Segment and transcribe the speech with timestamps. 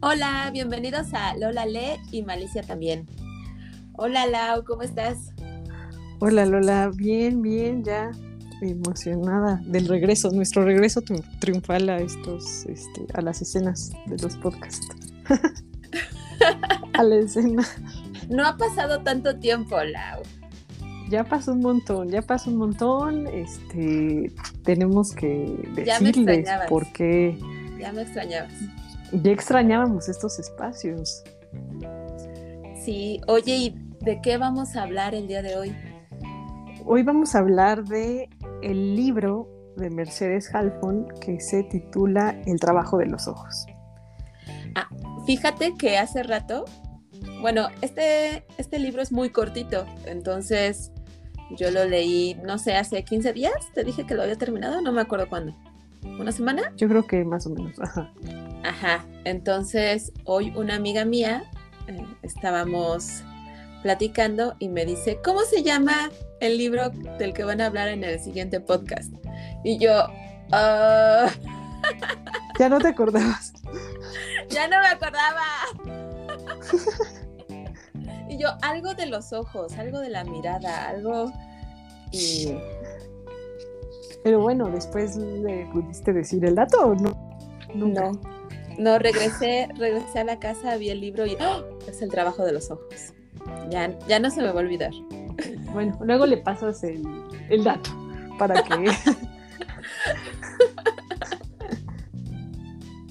[0.00, 3.08] Hola, bienvenidos a Lola Le y Malicia también.
[3.94, 5.34] Hola Lau, ¿cómo estás?
[6.20, 8.12] Hola Lola, bien, bien, ya
[8.62, 11.02] emocionada del regreso, nuestro regreso
[11.40, 14.86] triunfal a estos, este, a las escenas de los podcasts.
[16.92, 17.66] a la escena.
[18.28, 20.22] No ha pasado tanto tiempo, Lau.
[21.10, 23.26] Ya pasó un montón, ya pasó un montón.
[23.26, 27.36] Este, tenemos que decirles por qué.
[27.80, 28.52] Ya me extrañabas.
[29.12, 31.24] Ya extrañábamos estos espacios.
[32.84, 35.74] Sí, oye, ¿y de qué vamos a hablar el día de hoy?
[36.84, 38.28] Hoy vamos a hablar de
[38.62, 43.66] el libro de Mercedes Halfon que se titula El trabajo de los ojos.
[44.74, 44.88] Ah,
[45.26, 46.64] fíjate que hace rato,
[47.40, 50.92] bueno, este, este libro es muy cortito, entonces
[51.56, 54.92] yo lo leí, no sé, hace 15 días, te dije que lo había terminado, no
[54.92, 55.56] me acuerdo cuándo.
[56.02, 56.72] ¿Una semana?
[56.76, 58.12] Yo creo que más o menos, ajá.
[58.64, 61.44] Ajá, entonces hoy una amiga mía,
[61.86, 63.22] eh, estábamos
[63.82, 68.04] platicando y me dice, ¿cómo se llama el libro del que van a hablar en
[68.04, 69.12] el siguiente podcast?
[69.64, 70.06] Y yo,
[70.52, 71.30] ah".
[72.58, 73.52] ya no te acordabas.
[74.50, 75.44] ya no me acordaba.
[78.28, 81.32] y yo, algo de los ojos, algo de la mirada, algo...
[82.10, 82.54] Y...
[84.24, 87.16] Pero bueno, después le pudiste decir el dato o no?
[87.74, 88.12] No.
[88.78, 91.64] No, regresé, regresé a la casa, vi el libro y ¡oh!
[91.88, 93.12] es el trabajo de los ojos.
[93.70, 94.92] Ya, ya no se me va a olvidar.
[95.72, 97.02] Bueno, luego le pasas el,
[97.50, 97.90] el dato
[98.38, 98.90] para que.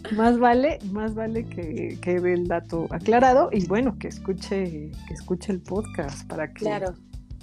[0.16, 5.52] más vale, más vale que quede el dato aclarado y bueno, que escuche, que escuche
[5.52, 6.94] el podcast para que, claro.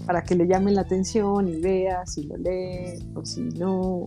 [0.07, 4.07] Para que le llame la atención y vea si lo lee o si no.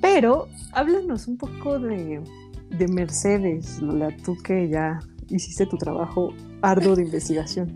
[0.00, 2.20] Pero háblanos un poco de,
[2.70, 7.74] de Mercedes, Lola, tú que ya hiciste tu trabajo arduo de investigación.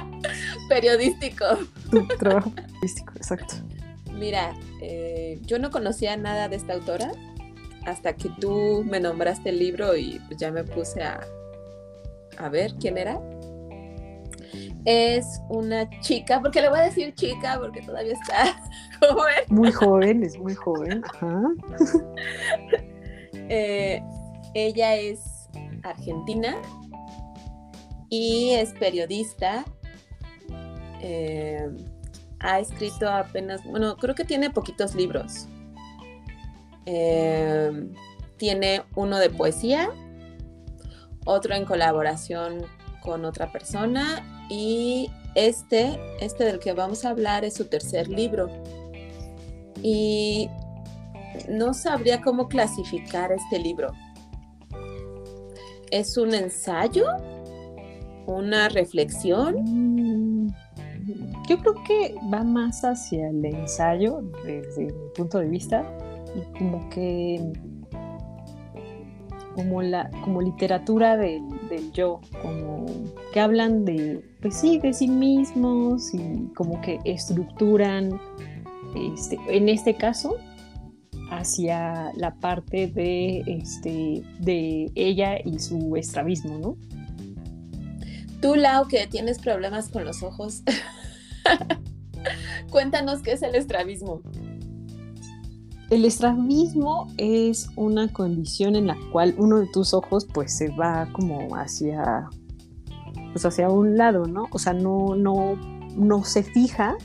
[0.68, 1.44] periodístico.
[1.90, 3.56] Tu trabajo periodístico, exacto.
[4.12, 7.12] Mira, eh, yo no conocía nada de esta autora
[7.84, 11.20] hasta que tú me nombraste el libro y ya me puse a,
[12.38, 13.20] a ver quién era.
[14.86, 18.56] Es una chica, porque le voy a decir chica porque todavía está
[19.00, 19.44] joven.
[19.48, 21.02] Muy joven, es muy joven.
[21.04, 21.42] Ajá.
[23.48, 24.02] Eh,
[24.54, 25.48] ella es
[25.84, 26.56] argentina
[28.08, 29.64] y es periodista.
[31.00, 31.68] Eh,
[32.40, 35.46] ha escrito apenas, bueno, creo que tiene poquitos libros.
[36.86, 37.88] Eh,
[38.36, 39.90] tiene uno de poesía,
[41.24, 42.66] otro en colaboración
[43.00, 48.48] con otra persona y este, este del que vamos a hablar es su tercer libro.
[49.82, 50.48] Y
[51.48, 53.92] no sabría cómo clasificar este libro.
[55.90, 57.06] ¿Es un ensayo?
[58.26, 59.56] ¿Una reflexión?
[59.64, 60.48] Mm,
[61.48, 65.84] yo creo que va más hacia el ensayo desde mi punto de vista
[66.58, 67.52] como que
[69.54, 71.42] como la como literatura del,
[71.92, 72.86] yo como
[73.32, 78.18] que hablan de pues sí de sí mismos y como que estructuran
[78.94, 80.36] este, en este caso
[81.30, 86.76] hacia la parte de, este, de ella y su estrabismo, ¿no?
[88.40, 90.62] Tú, Lau, que tienes problemas con los ojos,
[92.70, 94.22] cuéntanos qué es el estrabismo.
[95.90, 101.08] El estrabismo es una condición en la cual uno de tus ojos pues se va
[101.12, 102.28] como hacia
[103.32, 104.46] pues hacia un lado, ¿no?
[104.50, 105.56] O sea, no, no,
[105.94, 106.96] no se fija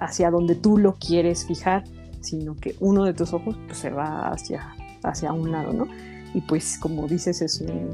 [0.00, 1.84] hacia donde tú lo quieres fijar,
[2.20, 5.86] sino que uno de tus ojos pues, se va hacia, hacia un lado, ¿no?
[6.32, 7.90] Y pues como dices, es un,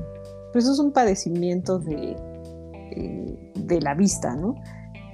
[0.52, 2.16] pues es un padecimiento de,
[2.92, 4.54] eh, de la vista, ¿no?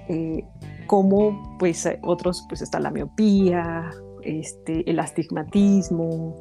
[0.09, 0.45] Eh,
[0.87, 3.91] como pues otros, pues está la miopía,
[4.23, 6.41] este, el astigmatismo,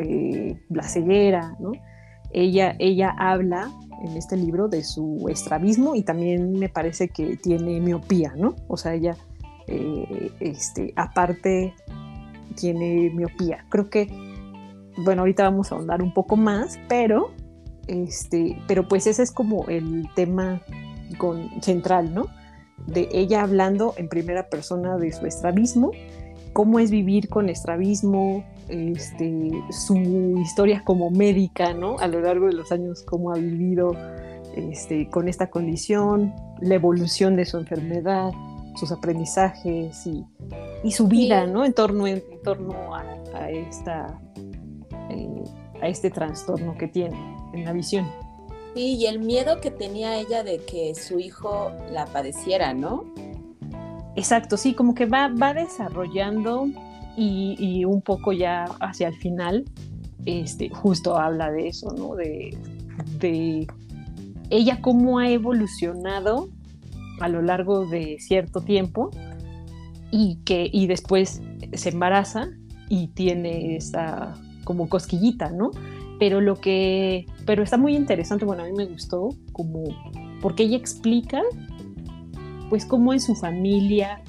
[0.00, 1.72] eh, la ceguera, ¿no?
[2.32, 3.70] Ella, ella habla
[4.02, 8.56] en este libro de su estrabismo y también me parece que tiene miopía, ¿no?
[8.68, 9.16] O sea, ella,
[10.40, 11.74] este, aparte
[12.56, 13.64] tiene miopía.
[13.68, 14.08] Creo que,
[15.04, 17.32] bueno, ahorita vamos a ahondar un poco más, pero,
[17.86, 20.60] este, pero pues ese es como el tema
[21.60, 22.26] central, ¿no?
[22.86, 25.90] De ella hablando en primera persona de su estrabismo,
[26.52, 29.96] cómo es vivir con estrabismo, este, su
[30.40, 31.98] historia como médica, ¿no?
[31.98, 33.92] A lo largo de los años, cómo ha vivido
[34.56, 38.30] este, con esta condición, la evolución de su enfermedad,
[38.76, 40.24] sus aprendizajes y,
[40.82, 41.64] y su vida, ¿no?
[41.64, 44.18] En torno, en, torno a, esta,
[45.10, 45.44] eh,
[45.82, 47.18] a este trastorno que tiene
[47.52, 48.06] en la visión.
[48.76, 53.06] Sí, y el miedo que tenía ella de que su hijo la padeciera, ¿no?
[54.16, 56.68] Exacto, sí, como que va, va desarrollando
[57.16, 59.64] y, un poco ya hacia el final,
[60.26, 62.16] este, justo habla de eso, ¿no?
[62.16, 62.54] De,
[63.18, 63.66] de
[64.50, 66.50] ella cómo ha evolucionado
[67.20, 69.08] a lo largo de cierto tiempo
[70.10, 71.40] y que y después
[71.72, 72.50] se embaraza
[72.90, 74.34] y tiene esa
[74.64, 75.70] como cosquillita, ¿no?
[76.18, 79.84] Pero lo que, pero está muy interesante, bueno, a mí me gustó como,
[80.40, 81.42] porque ella explica,
[82.70, 84.22] pues cómo en su familia,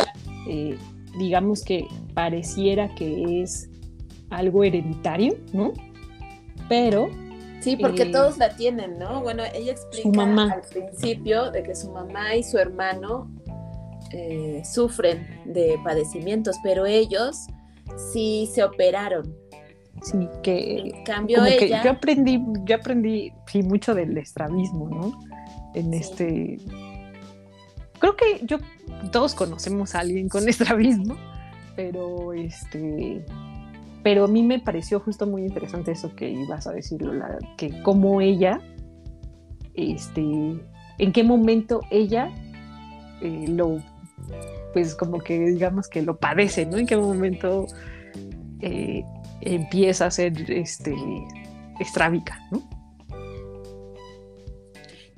[0.48, 0.78] eh,
[1.18, 3.69] digamos que pareciera que es
[4.30, 5.74] algo hereditario, ¿no?
[6.68, 7.10] Pero...
[7.60, 9.22] Sí, porque eh, todos la tienen, ¿no?
[9.22, 13.31] Bueno, ella explica al principio de que su mamá y su hermano
[14.12, 17.48] eh, sufren de padecimientos, pero ellos
[18.12, 19.36] sí se operaron.
[20.01, 21.83] Sí, que en cambio ella...
[21.83, 25.19] yo aprendí, yo aprendí sí, mucho del estrabismo, ¿no?
[25.73, 26.57] En este
[27.99, 28.57] creo que yo
[29.11, 31.15] todos conocemos a alguien con estrabismo,
[31.75, 33.25] pero este
[34.03, 37.13] pero a mí me pareció justo muy interesante eso que ibas a decirlo,
[37.57, 38.61] que cómo ella
[39.73, 42.31] este en qué momento ella
[43.21, 43.79] eh, lo
[44.73, 46.77] pues como que digamos que lo padece, ¿no?
[46.77, 47.67] En qué momento
[48.61, 49.03] eh,
[49.42, 50.95] empieza a ser este,
[51.80, 52.68] estrábica, ¿no?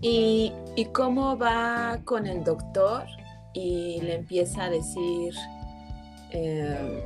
[0.01, 0.53] ¿Y,
[0.93, 3.03] cómo va con el doctor?
[3.53, 5.33] Y le empieza a decir
[6.31, 7.03] eh,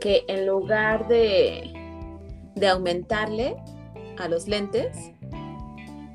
[0.00, 1.72] que en lugar de,
[2.54, 3.56] de aumentarle
[4.16, 5.10] a los lentes,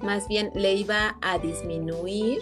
[0.02, 2.40] más bien le iba a disminuir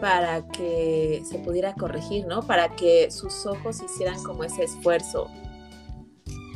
[0.00, 2.42] para que se pudiera corregir, ¿no?
[2.42, 5.30] Para que sus ojos hicieran como ese esfuerzo.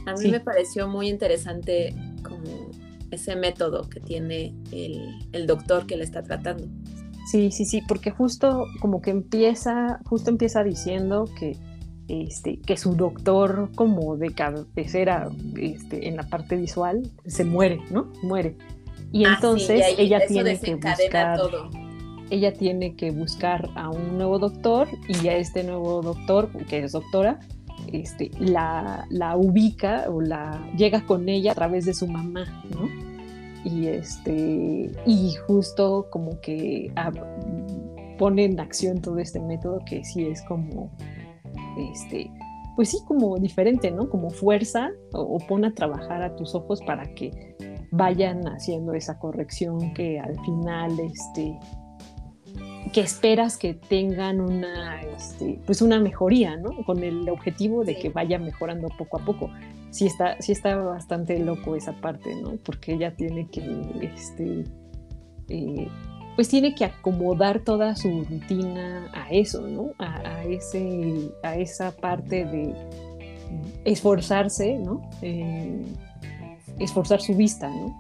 [0.07, 2.71] A mí me pareció muy interesante como
[3.11, 6.67] ese método que tiene el, doctor que le está tratando.
[7.31, 11.57] Sí, sí, sí, porque justo como que empieza, justo empieza diciendo que,
[12.09, 18.13] este, que su doctor como de cabecera este, en la parte visual se muere, ¿no?
[18.23, 18.57] Muere.
[19.11, 21.41] Y ah, entonces ella tiene que buscar
[22.31, 26.93] ella tiene que buscar a un nuevo doctor y a este nuevo doctor, que es
[26.93, 27.39] doctora,
[27.93, 29.07] este, la,
[29.37, 32.89] ubica o la llega con ella a través de su mamá, ¿no?
[33.65, 36.93] Y, este, y justo como que
[38.19, 40.91] pone en acción todo este método que sí es como,
[41.93, 42.31] este,
[42.77, 44.09] pues sí, como diferente, ¿no?
[44.09, 47.57] Como fuerza o, o pone a trabajar a tus ojos para que
[47.91, 51.59] vayan haciendo esa corrección que al final, este,
[52.93, 56.85] que esperas que tengan una, este, pues una mejoría, ¿no?
[56.85, 59.51] Con el objetivo de que vaya mejorando poco a poco.
[59.91, 62.57] Sí está, sí está bastante loco esa parte, ¿no?
[62.65, 63.61] Porque ella tiene que,
[64.15, 64.65] este,
[65.49, 65.89] eh,
[66.37, 69.93] pues tiene que acomodar toda su rutina a eso, ¿no?
[69.99, 72.75] A, ese, a esa parte de
[73.85, 75.09] esforzarse, ¿no?
[76.79, 77.97] esforzar su vista, ¿no?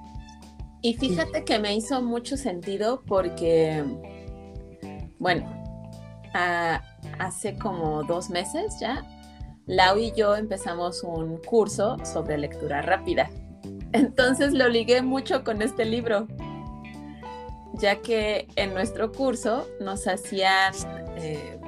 [0.82, 3.82] Y fíjate que me hizo mucho sentido porque
[5.18, 5.46] bueno,
[7.18, 9.04] hace como dos meses ya,
[9.66, 13.30] Lau y yo empezamos un curso sobre lectura rápida.
[13.92, 16.28] Entonces lo ligué mucho con este libro,
[17.74, 20.72] ya que en nuestro curso nos hacían
[21.16, 21.58] eh,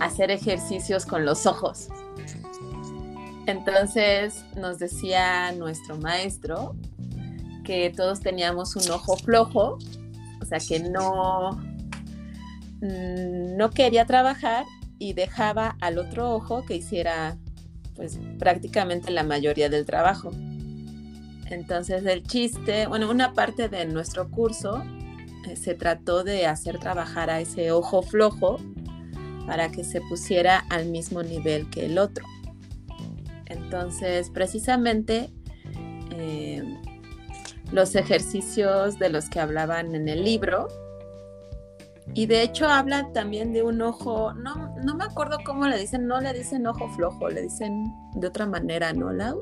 [0.00, 1.88] hacer ejercicios con los ojos.
[3.46, 6.76] Entonces nos decía nuestro maestro
[7.64, 9.78] que todos teníamos un ojo flojo,
[10.40, 11.58] o sea que no,
[12.80, 14.64] no quería trabajar
[14.98, 17.36] y dejaba al otro ojo que hiciera
[17.96, 20.30] pues prácticamente la mayoría del trabajo.
[21.50, 24.82] Entonces el chiste, bueno, una parte de nuestro curso
[25.48, 28.58] eh, se trató de hacer trabajar a ese ojo flojo
[29.46, 32.24] para que se pusiera al mismo nivel que el otro.
[33.46, 35.30] Entonces, precisamente
[36.10, 36.62] eh,
[37.72, 40.68] los ejercicios de los que hablaban en el libro
[42.14, 46.06] y de hecho habla también de un ojo, no, no me acuerdo cómo le dicen,
[46.06, 49.38] no le dicen ojo flojo, le dicen de otra manera, ¿no, Lau?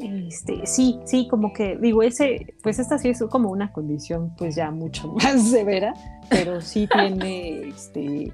[0.00, 4.54] Este, sí, sí, como que digo, ese, pues esta sí es como una condición pues
[4.54, 5.94] ya mucho más severa,
[6.28, 8.32] pero sí tiene, este,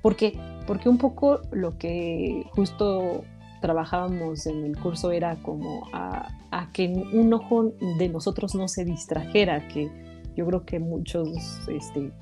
[0.00, 3.24] porque, porque un poco lo que justo
[3.60, 8.84] trabajábamos en el curso era como a, a que un ojo de nosotros no se
[8.84, 9.90] distrajera, que
[10.36, 11.28] yo creo que muchos
[11.68, 12.12] este,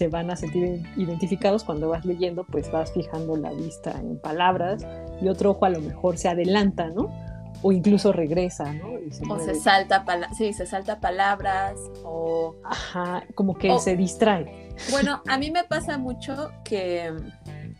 [0.00, 4.82] se van a sentir identificados cuando vas leyendo, pues vas fijando la vista en palabras
[5.20, 7.10] y otro ojo a lo mejor se adelanta, ¿no?
[7.60, 8.94] o incluso regresa, ¿no?
[9.28, 12.54] o se salta, sí, se salta palabras, o...
[12.64, 14.70] Ajá, como que se distrae.
[14.90, 17.12] Bueno, a mí me pasa mucho que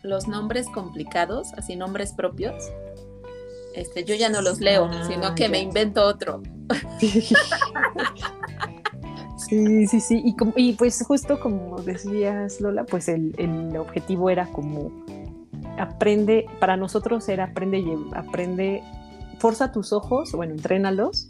[0.03, 2.71] los nombres complicados, así nombres propios,
[3.73, 6.43] este, yo ya no los leo, ah, sino que me invento otro.
[9.51, 10.23] Sí, sí, sí.
[10.23, 13.35] Y, y pues justo como decías, Lola, pues el,
[13.77, 14.89] objetivo era como
[15.77, 18.81] aprende, para nosotros era aprende, y aprende,
[19.39, 21.29] forza tus ojos, bueno, entrénalos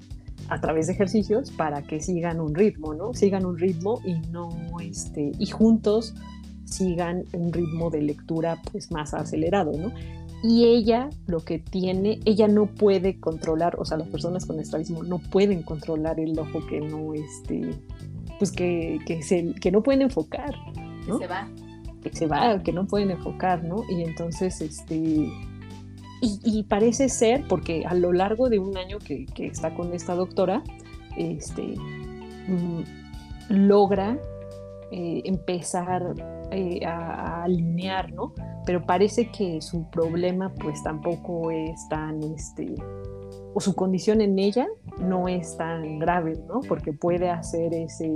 [0.49, 3.15] a través de ejercicios para que sigan un ritmo, ¿no?
[3.15, 4.49] Sigan un ritmo y no,
[4.79, 6.13] este, y juntos
[6.65, 9.91] sigan un ritmo de lectura pues más acelerado, ¿no?
[10.43, 15.01] Y ella lo que tiene, ella no puede controlar, o sea, las personas con estrabismo
[15.01, 17.71] no pueden controlar el ojo que no, este,
[18.41, 20.55] pues que, que, se, que no pueden enfocar,
[21.07, 21.19] ¿no?
[21.19, 21.47] Que se va.
[22.01, 23.83] Que se va, que no pueden enfocar, ¿no?
[23.87, 25.29] Y entonces, este,
[26.23, 30.15] y, parece ser, porque a lo largo de un año que, que está con esta
[30.15, 30.63] doctora,
[31.17, 31.75] este,
[32.47, 32.81] mm,
[33.49, 34.17] logra
[34.89, 36.15] eh, empezar
[36.49, 38.33] eh, a, alinear, ¿no?
[38.65, 42.73] Pero parece que su problema pues tampoco es tan, este,
[43.53, 44.67] o su condición en ella
[44.99, 46.61] no es tan grave, ¿no?
[46.61, 48.09] Porque puede hacer ese,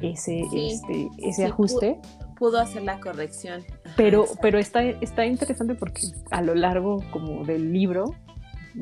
[0.00, 1.98] ese, este, ese ajuste.
[2.38, 3.62] Pudo, hacer la corrección.
[3.96, 8.14] Pero, pero está, está interesante porque a lo largo como del libro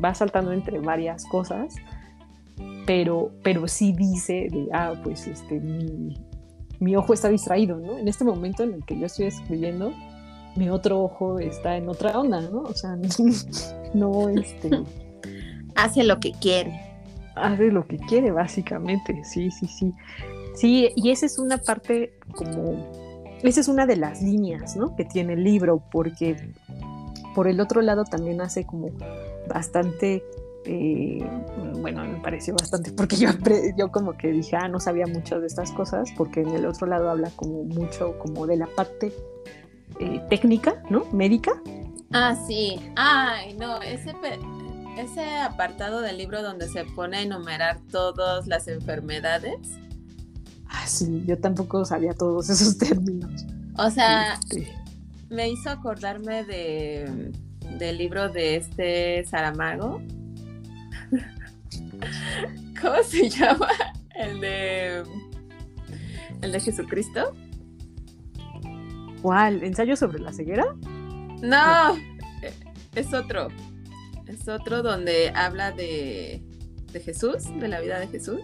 [0.02, 1.74] va saltando entre varias cosas,
[2.86, 6.14] pero, pero sí dice de, ah, pues este, mi,
[6.78, 7.98] mi ojo está distraído, ¿no?
[7.98, 9.92] En este momento en el que yo estoy escribiendo,
[10.56, 12.62] mi otro ojo está en otra onda, ¿no?
[12.62, 12.96] O sea,
[13.94, 14.70] no, este...
[15.80, 16.80] Hace lo que quiere.
[17.34, 19.94] Hace lo que quiere, básicamente, sí, sí, sí.
[20.54, 22.90] Sí, y esa es una parte como...
[23.42, 24.94] Esa es una de las líneas, ¿no?
[24.96, 26.37] Que tiene el libro, porque
[27.34, 28.90] por el otro lado también hace como
[29.49, 30.22] bastante
[30.64, 31.26] eh,
[31.78, 33.30] bueno, me pareció bastante, porque yo,
[33.76, 36.87] yo como que dije, ah, no sabía mucho de estas cosas, porque en el otro
[36.87, 39.12] lado habla como mucho como de la parte
[39.99, 41.04] eh, técnica, ¿no?
[41.12, 41.52] Médica.
[42.12, 42.78] Ah, sí.
[42.96, 44.12] Ay, no, ese,
[44.97, 49.59] ese apartado del libro donde se pone a enumerar todas las enfermedades.
[50.66, 53.47] Ah, sí, yo tampoco sabía todos esos términos.
[53.76, 54.73] O sea, este.
[55.28, 57.32] me hizo acordarme de,
[57.78, 60.00] del libro de este Saramago,
[62.80, 63.68] ¿Cómo se llama?
[64.14, 65.02] El de.
[66.40, 67.35] El de Jesucristo.
[69.23, 69.62] ¿Cuál?
[69.62, 70.64] ¿Ensayo sobre la ceguera?
[71.42, 71.97] No,
[72.94, 73.49] es otro.
[74.30, 76.40] Es otro donde habla de,
[76.92, 78.42] de Jesús, de la vida de Jesús.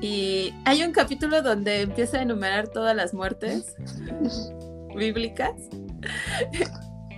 [0.00, 3.76] Y hay un capítulo donde empieza a enumerar todas las muertes
[4.96, 5.52] bíblicas.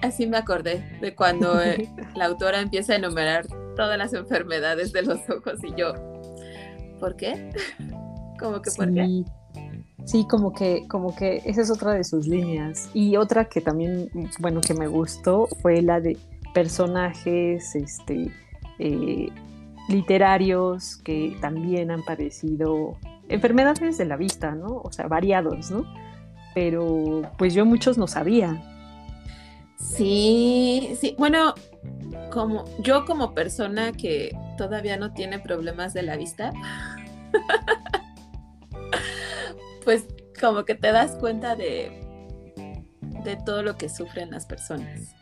[0.03, 5.03] Así me acordé de cuando eh, la autora empieza a enumerar todas las enfermedades de
[5.03, 5.95] los ojos y yo,
[6.99, 7.51] ¿por qué?
[8.41, 9.25] como que por qué?
[10.05, 12.91] Sí, como que, como que esa es otra de sus líneas.
[12.93, 16.19] Y otra que también, bueno, que me gustó fue la de
[16.55, 18.31] personajes este,
[18.79, 19.29] eh,
[19.89, 22.97] literarios que también han padecido
[23.29, 24.81] enfermedades de la vista, ¿no?
[24.83, 25.85] O sea, variados, ¿no?
[26.55, 28.63] Pero pues yo muchos no sabía.
[29.77, 31.15] Sí, sí.
[31.19, 31.55] Bueno,
[32.31, 36.53] como yo como persona que todavía no tiene problemas de la vista,
[39.85, 40.07] pues
[40.41, 42.01] como que te das cuenta de,
[43.25, 45.15] de todo lo que sufren las personas.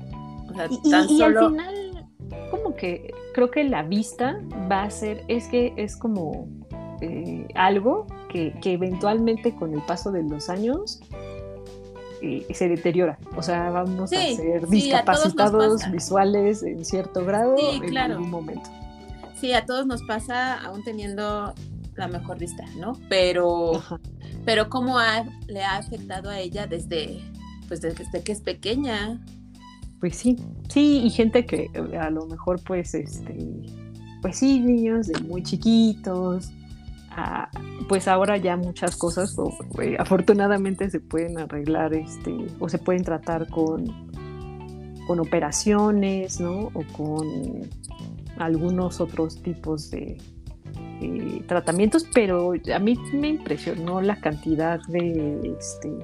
[0.83, 2.09] Y, al final,
[2.51, 4.41] como que creo que la vista
[4.71, 6.49] va a ser, es que es como
[7.01, 11.01] eh, algo que, que eventualmente con el paso de los años
[12.53, 13.19] se deteriora.
[13.37, 18.71] O sea, vamos a ser discapacitados visuales en cierto grado en algún momento.
[19.41, 21.53] Sí, a todos nos pasa aún teniendo
[21.97, 22.93] la mejor vista, ¿no?
[23.09, 23.83] Pero,
[24.45, 24.99] pero cómo
[25.49, 27.21] le ha afectado a ella desde,
[27.69, 29.21] pues desde que es pequeña.
[30.03, 30.37] Pues sí,
[30.69, 33.39] sí, y gente que a lo mejor pues este,
[34.21, 36.51] pues sí, niños de muy chiquitos,
[37.89, 39.37] pues ahora ya muchas cosas
[39.81, 43.85] eh, afortunadamente se pueden arreglar este, o se pueden tratar con,
[45.07, 46.71] con operaciones, ¿no?
[46.75, 47.71] O con
[48.39, 50.19] algunos otros tipos de
[51.47, 55.97] tratamientos, pero a mí me impresionó la cantidad de, este,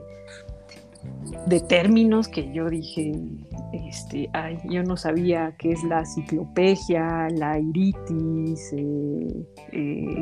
[1.46, 3.12] de términos que yo dije,
[3.72, 9.46] este, ay, yo no sabía qué es la ciclopegia, la iritis, eh,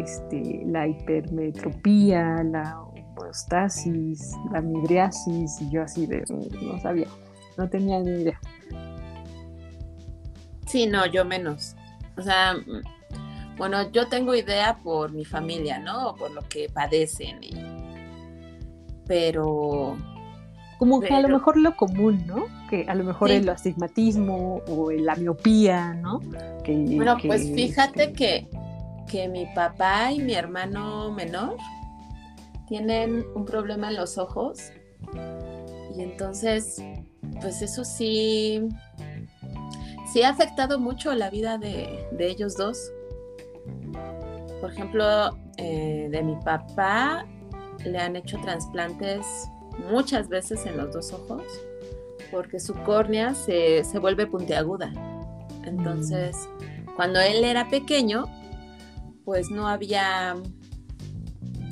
[0.03, 6.25] este, la hipermetropía, la homeostasis, la midriasis, y yo así de,
[6.63, 7.07] no sabía,
[7.57, 8.41] no tenía ni idea.
[10.67, 11.77] Sí, no, yo menos.
[12.17, 12.57] o sea,
[13.57, 16.15] bueno, yo tengo idea por mi familia, ¿no?
[16.17, 17.41] Por lo que padecen.
[19.07, 19.97] Pero...
[20.79, 22.47] Como que a lo mejor lo común, ¿no?
[22.69, 26.21] Que a lo mejor el astigmatismo o la miopía, ¿no?
[26.67, 28.49] bueno, pues fíjate que,
[29.09, 31.57] que mi papá y mi hermano menor
[32.69, 34.73] tienen un problema en los ojos
[35.97, 36.83] y entonces,
[37.41, 38.69] pues eso sí,
[40.13, 42.91] sí ha afectado mucho la vida de, de ellos dos
[44.61, 47.27] por ejemplo, eh, de mi papá
[47.85, 49.27] le han hecho trasplantes
[49.91, 51.43] muchas veces en los dos ojos
[52.31, 54.93] porque su córnea se, vuelve puntiaguda.
[55.65, 56.49] Entonces,
[56.95, 58.25] cuando él era pequeño,
[59.25, 60.35] pues no había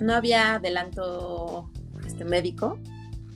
[0.00, 1.70] no había adelanto
[2.04, 2.78] este, médico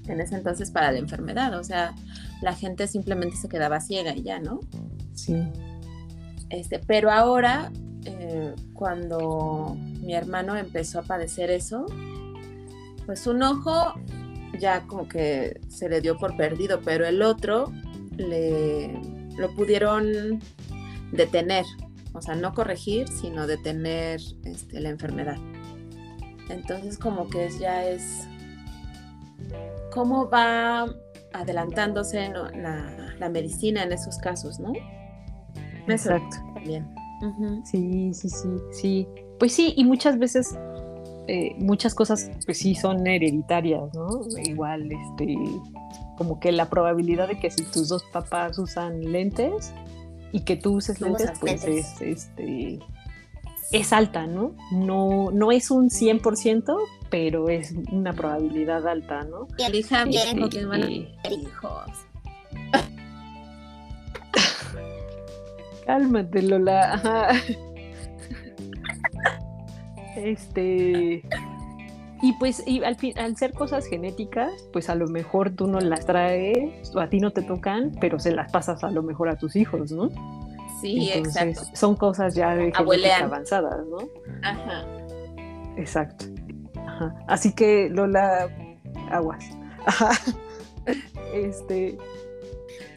[0.09, 1.57] en ese entonces para la enfermedad.
[1.59, 1.95] O sea,
[2.43, 4.61] la gente simplemente se quedaba ciega y ya, ¿no?
[5.15, 5.37] Sí.
[6.51, 7.71] Este, pero ahora
[8.05, 11.87] eh, cuando mi hermano empezó a padecer eso,
[13.07, 13.95] pues un ojo
[14.59, 17.73] ya como que se le dio por perdido, pero el otro
[18.17, 18.93] le
[19.39, 20.41] lo pudieron
[21.13, 21.65] detener,
[22.13, 25.37] o sea, no corregir, sino detener este, la enfermedad.
[26.51, 28.27] Entonces como que ya es
[29.93, 30.87] cómo va
[31.33, 34.73] adelantándose la, la, medicina en esos casos, ¿no?
[35.87, 36.37] Exacto.
[36.65, 36.89] Bien.
[37.65, 39.09] Sí, sí, sí, sí.
[39.39, 40.59] Pues sí, y muchas veces
[41.31, 44.23] eh, muchas cosas pues sí son hereditarias, ¿no?
[44.43, 45.37] Igual, este,
[46.17, 49.75] como que la probabilidad de que si tus dos papás usan lentes
[50.33, 52.79] y que tú uses lentes, pues es, este,
[53.73, 54.55] es alta, ¿no?
[54.73, 56.75] No, no es un 100%,
[57.11, 59.49] pero es una probabilidad alta, ¿no?
[59.59, 59.71] Y
[60.09, 61.91] bien porque van a tener hijos.
[65.85, 67.35] Cálmate, Lola.
[70.25, 71.23] Este.
[72.21, 75.79] Y pues y al, fin, al ser cosas genéticas, pues a lo mejor tú no
[75.79, 79.29] las traes o a ti no te tocan, pero se las pasas a lo mejor
[79.29, 80.11] a tus hijos, ¿no?
[80.81, 81.63] Sí, exacto.
[81.75, 83.99] Son cosas ya de genética avanzadas, ¿no?
[84.43, 84.85] Ajá.
[85.77, 86.25] Exacto.
[86.87, 87.15] Ajá.
[87.29, 88.49] Así que Lola,
[89.11, 89.45] aguas.
[89.87, 90.11] Ajá.
[91.35, 91.99] Este.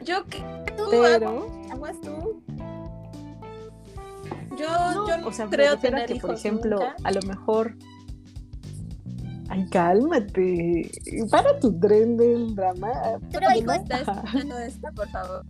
[0.05, 0.39] Yo que
[0.77, 2.41] tú pero, aguas tú.
[4.57, 7.75] Yo, no, o sea, creo tener que, por ejemplo, a lo mejor.
[9.49, 10.91] Ay, cálmate.
[11.29, 12.89] Para tu tren del drama.
[13.31, 15.45] Pero hijo, está escuchando esta, por favor.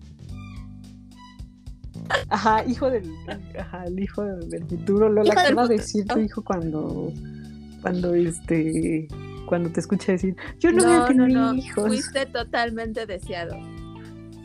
[2.30, 3.10] Ajá, hijo del,
[3.58, 7.14] ajá, el hijo del futuro, Lola, ¿qué va a decir tu hijo cuando,
[7.82, 9.08] cuando este,
[9.46, 11.60] cuando te escucha decir, yo no, voy a tener no, no.
[11.60, 11.88] hijos?
[11.88, 13.56] Fuiste totalmente deseado.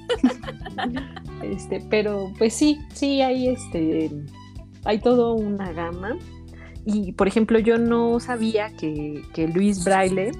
[1.43, 4.11] este, pero pues sí, sí hay este,
[4.85, 6.17] hay todo una gama.
[6.85, 10.31] Y por ejemplo, yo no sabía que, que Luis Braille,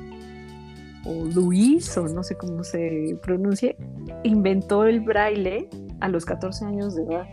[1.05, 3.77] o Luis, o no sé cómo se pronuncie,
[4.23, 5.69] inventó el braille
[6.01, 7.27] a los 14 años de edad.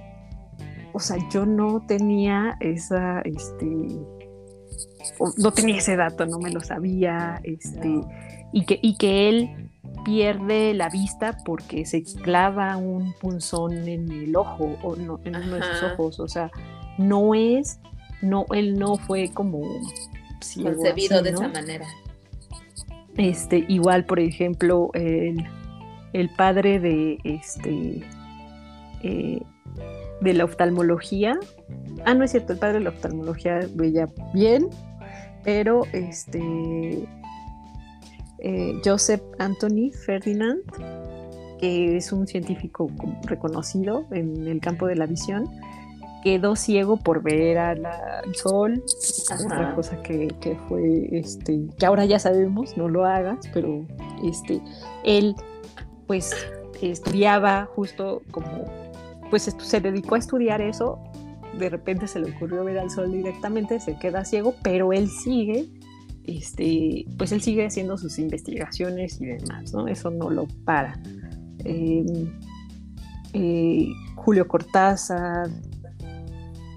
[0.94, 3.66] O sea, yo no tenía esa, este,
[5.38, 8.02] no tenía ese dato, no me lo sabía, este,
[8.52, 9.63] y que, y que él
[10.04, 15.56] pierde la vista porque se clava un punzón en el ojo, o no, en uno
[15.56, 16.52] de sus ojos, o sea,
[16.98, 17.80] no es,
[18.22, 19.62] no, él no fue como
[20.62, 21.88] concebido de esa manera.
[23.18, 25.46] Este, igual, por ejemplo, el,
[26.14, 28.04] el padre de este
[29.04, 29.42] eh,
[30.22, 31.38] de la oftalmología.
[32.06, 34.70] Ah, no es cierto, el padre de la oftalmología veía bien,
[35.44, 37.06] pero este
[38.44, 40.62] eh, Joseph Anthony Ferdinand,
[41.60, 42.92] que es un científico
[43.24, 45.50] reconocido en el campo de la visión,
[46.24, 47.86] quedó ciego por ver al
[48.34, 48.84] sol,
[49.46, 53.86] otra cosa que, fue, este, que ahora ya sabemos, no lo hagas, pero
[54.24, 54.62] este,
[55.04, 55.36] él
[56.08, 56.34] pues
[56.82, 58.66] estudiaba justo como,
[59.30, 61.00] pues se dedicó a estudiar eso,
[61.58, 65.68] de repente se le ocurrió ver al sol directamente, se queda ciego, pero él sigue,
[66.26, 69.88] este, pues él sigue haciendo sus investigaciones y demás, ¿no?
[69.88, 71.00] Eso no lo para.
[71.66, 72.32] Em,
[73.34, 75.50] eh, Julio Cortázar,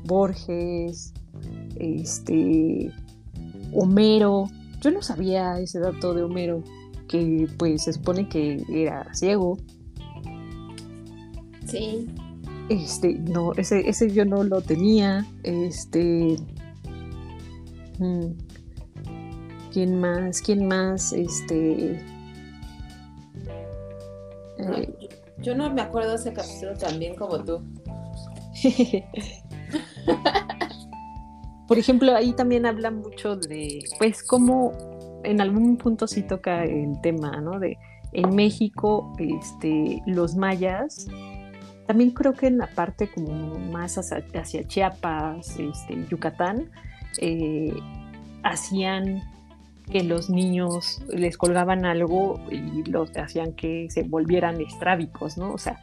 [0.05, 1.13] Borges,
[1.77, 2.91] este,
[3.73, 4.49] Homero.
[4.81, 6.63] Yo no sabía ese dato de Homero,
[7.09, 9.59] que pues se supone que era ciego.
[11.67, 12.07] Sí.
[12.69, 15.25] Este, no, ese, ese yo no lo tenía.
[15.45, 16.37] Este.
[17.99, 18.46] Mm,
[19.77, 20.41] ¿Quién más?
[20.41, 21.13] ¿Quién más?
[21.13, 22.03] Este.
[24.57, 27.63] Eh, yo no me acuerdo de ese capítulo tan bien como tú.
[31.69, 34.73] Por ejemplo, ahí también habla mucho de, pues, cómo
[35.25, 37.61] en algún punto sí toca el tema, ¿no?
[37.61, 37.77] De
[38.13, 41.07] en México, este, los mayas,
[41.87, 46.71] también creo que en la parte como más hacia, Chiapas, este, Yucatán,
[47.21, 47.75] eh,
[48.43, 49.36] hacían
[49.91, 55.53] que los niños les colgaban algo y los hacían que se volvieran estrábicos, ¿no?
[55.53, 55.81] O sea,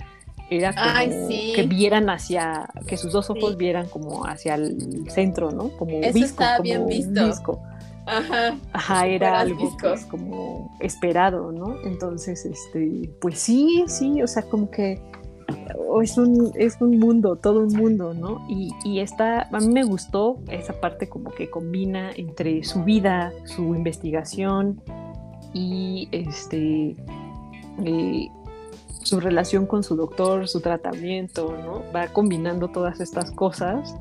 [0.50, 5.70] era como que vieran hacia, que sus dos ojos vieran como hacia el centro, ¿no?
[5.78, 7.62] Como Eso visco, como bien visto.
[8.06, 8.58] Ajá.
[8.74, 11.78] Ajá, era algo pues, como esperado, ¿no?
[11.86, 15.02] Entonces, este, pues sí, sí, o sea, como que
[16.02, 18.46] es un, es un mundo, todo un mundo, ¿no?
[18.50, 23.32] Y, y esta, a mí me gustó esa parte como que combina entre su vida,
[23.46, 24.82] su investigación
[25.54, 26.96] y este,
[27.84, 28.30] eh,
[29.04, 31.84] su relación con su doctor, su tratamiento, ¿no?
[31.94, 33.96] Va combinando todas estas cosas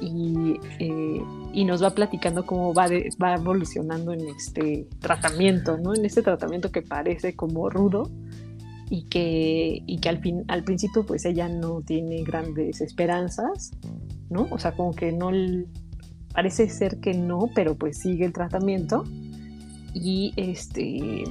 [0.00, 2.88] y, eh, y nos va platicando cómo va,
[3.22, 5.94] va evolucionando en este tratamiento, ¿no?
[5.94, 8.10] En este tratamiento que parece como rudo,
[8.92, 13.70] y que, y que al, fin, al principio pues ella no tiene grandes esperanzas,
[14.28, 14.46] ¿no?
[14.50, 15.30] O sea, como que no,
[16.34, 19.04] parece ser que no, pero pues sigue el tratamiento
[19.94, 21.24] y este,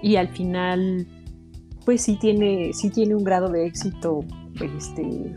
[0.00, 1.08] y al final
[1.84, 4.20] pues sí tiene, sí tiene un grado de éxito
[4.60, 5.34] este,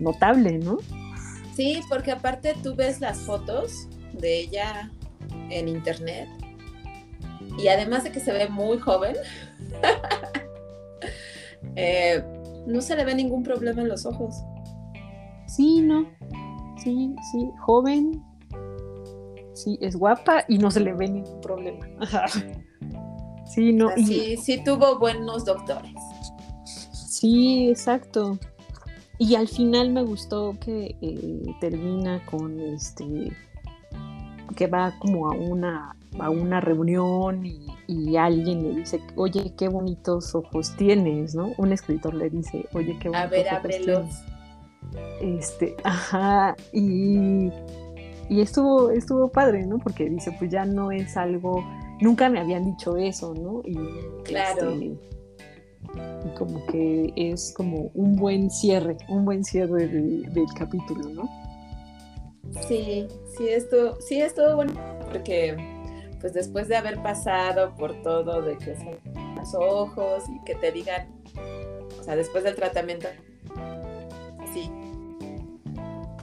[0.00, 0.78] notable, ¿no?
[1.54, 4.90] Sí, porque aparte tú ves las fotos de ella
[5.48, 6.28] en internet
[7.56, 9.14] y además de que se ve muy joven,
[11.74, 12.22] Eh,
[12.66, 14.34] no se le ve ningún problema en los ojos.
[15.46, 16.06] Sí, no.
[16.82, 18.22] Sí, sí, joven.
[19.54, 21.86] Sí, es guapa y no se le ve ningún problema.
[23.46, 23.88] sí, no.
[23.96, 25.94] Sí, sí tuvo buenos doctores.
[26.92, 28.38] Sí, exacto.
[29.18, 33.32] Y al final me gustó que eh, termina con este
[34.56, 40.34] que va como a una a una reunión y, alguien le dice, oye, qué bonitos
[40.34, 41.52] ojos tienes, ¿no?
[41.58, 44.22] Un escritor le dice, oye, qué bonitos a ver, ojos tienes.
[45.20, 47.50] Este, ajá, y,
[48.28, 49.78] y estuvo, estuvo padre, ¿no?
[49.78, 51.64] Porque dice, pues ya no es algo,
[52.00, 53.62] nunca me habían dicho eso, ¿no?
[53.64, 53.76] Y,
[54.24, 54.70] claro.
[54.70, 54.98] Este,
[55.94, 61.28] y como que es como un buen cierre, un buen cierre del capítulo, ¿no?
[62.68, 64.72] Sí, sí, esto, sí estuvo bueno,
[65.10, 65.56] porque
[66.22, 68.96] pues después de haber pasado por todo, de que son
[69.36, 71.08] los ojos y que te digan,
[71.98, 73.08] o sea, después del tratamiento,
[74.54, 74.70] sí.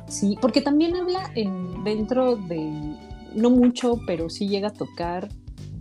[0.07, 2.95] Sí, porque también habla en, dentro de,
[3.35, 5.27] no mucho, pero sí llega a tocar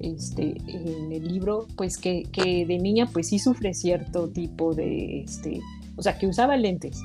[0.00, 5.20] este, en el libro, pues que, que de niña pues sí sufre cierto tipo de,
[5.22, 5.60] este,
[5.96, 7.00] o sea, que usaba lentes,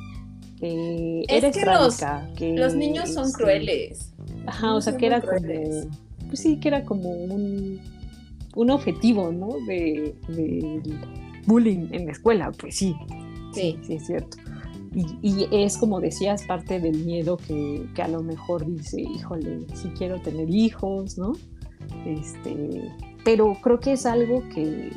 [0.60, 1.62] que era que
[2.36, 4.14] que los niños son este, crueles.
[4.48, 5.38] Ajá, o sea, que era como
[6.34, 7.80] pues sí que era como un,
[8.56, 9.50] un objetivo, ¿no?
[9.68, 10.16] De,
[11.46, 12.96] bullying en la escuela, pues sí.
[13.54, 14.38] Sí, sí, es cierto.
[14.96, 20.20] Y, es como decías, parte del miedo que, a lo mejor dice, híjole, sí quiero
[20.24, 21.34] tener hijos, ¿no?
[22.04, 22.92] Este,
[23.24, 24.90] pero creo que es algo que,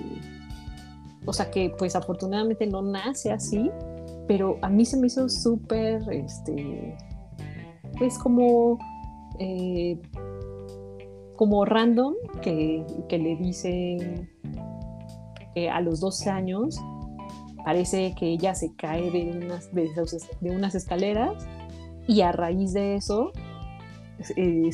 [1.26, 3.70] o sea, que pues afortunadamente no nace así,
[4.26, 6.96] pero a mí se me hizo súper, este,
[7.98, 8.78] pues como
[9.38, 10.00] eh,
[11.36, 14.30] como random que, le dicen
[15.54, 16.80] que a los 12 años
[17.64, 21.46] parece que ella se cae de unas, de, unas escaleras
[22.06, 23.32] y a raíz de eso
[24.36, 24.70] eh,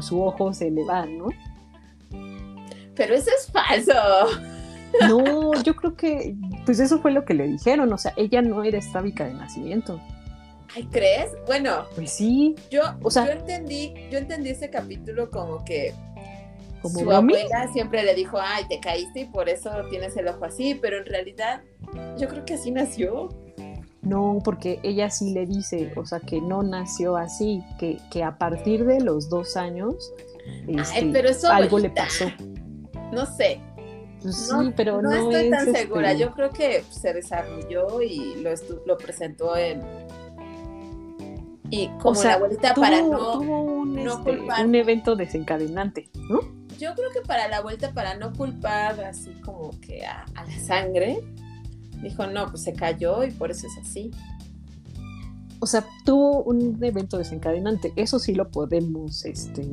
[0.00, 1.28] su ojo se le va, ¿no?
[2.94, 3.92] Pero eso es falso.
[5.08, 8.62] No, yo creo que, pues eso fue lo que le dijeron, o sea, ella no
[8.62, 10.00] era estrábica de nacimiento.
[10.74, 11.30] Ay, ¿crees?
[11.46, 11.86] Bueno.
[11.94, 12.54] Pues sí.
[12.70, 15.94] Yo, o sea, yo entendí, yo entendí ese capítulo como que
[16.80, 20.44] como su abuela siempre le dijo, ay, te caíste y por eso tienes el ojo
[20.44, 21.62] así, pero en realidad
[22.18, 23.28] yo creo que así nació.
[24.02, 28.36] No, porque ella sí le dice, o sea, que no nació así, que, que a
[28.36, 30.12] partir de los dos años
[30.66, 32.26] este, pero algo le pasó.
[33.12, 33.60] No sé.
[34.20, 36.12] Pues sí, pero no, no estoy tan segura.
[36.12, 38.50] Este yo creo que se desarrolló y lo,
[38.86, 39.82] lo presentó en,
[41.72, 46.40] y como la abuelita para no, un, este, un evento desencadenante, ¿no?
[46.78, 51.24] Yo creo que para la vuelta, para no culpar así como que a, la sangre,
[52.02, 54.10] dijo, no, pues se cayó y por eso es así.
[55.60, 57.94] O sea, tuvo un evento desencadenante.
[57.96, 59.66] Eso sí lo podemos, este,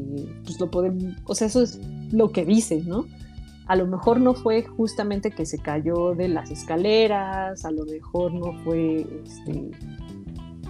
[0.45, 1.81] pues lo podemos, o sea, eso es
[2.13, 3.07] lo que dice, ¿no?
[3.67, 8.33] A lo mejor no fue justamente que se cayó de las escaleras, a lo mejor
[8.33, 9.71] no fue, este,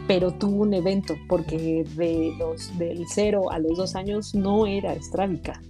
[0.10, 4.94] pero tuvo un evento, porque de los, del cero a los dos años no era
[4.94, 5.62] estrábica.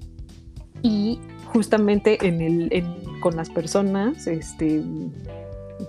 [0.81, 1.19] Y
[1.51, 4.81] justamente en el, con las personas, este,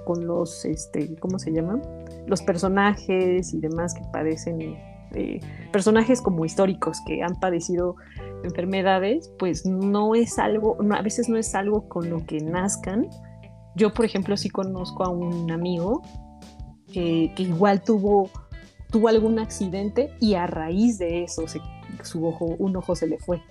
[0.04, 1.80] con los, este, ¿cómo se llaman?
[2.26, 4.76] Los personajes y demás que padecen,
[5.14, 5.38] eh,
[5.70, 7.94] personajes como históricos que han padecido
[8.42, 13.08] enfermedades, pues no es algo, a veces no es algo con lo que nazcan.
[13.76, 16.02] Yo, por ejemplo, sí conozco a un amigo
[16.90, 18.30] que, igual tuvo,
[18.90, 21.44] tuvo algún accidente y a raíz de eso
[22.02, 23.42] su ojo, un ojo se le fue.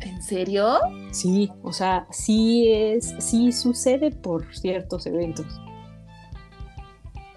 [0.00, 0.78] ¿En serio?
[1.12, 5.46] Sí, o sea, sí es, sí sucede por ciertos eventos.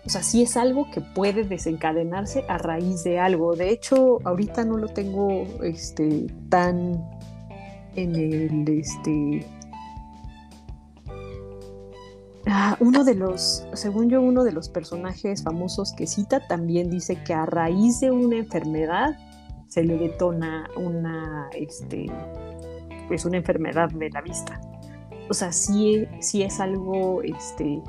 [0.05, 3.55] O sea, sí es algo que puede desencadenarse a raíz de algo.
[3.55, 7.05] De hecho, ahorita no lo tengo este, tan
[7.95, 9.45] en el este.
[12.59, 17.21] Ah, uno de los, según yo, uno de los personajes famosos que cita también dice
[17.23, 19.15] que a raíz de una enfermedad
[19.67, 22.07] se le detona una, este,
[23.07, 24.59] pues una enfermedad de la vista.
[25.29, 27.79] O sea, sí, sí es algo, este,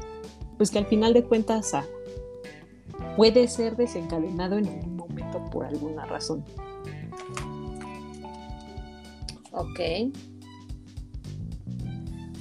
[0.59, 1.87] pues que al final de cuentas ah,
[3.17, 6.45] puede ser desencadenado en algún momento por alguna razón.
[9.53, 9.81] Ok.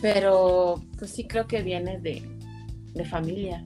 [0.02, 2.24] Pero pues sí creo que viene de,
[2.94, 3.64] de familia.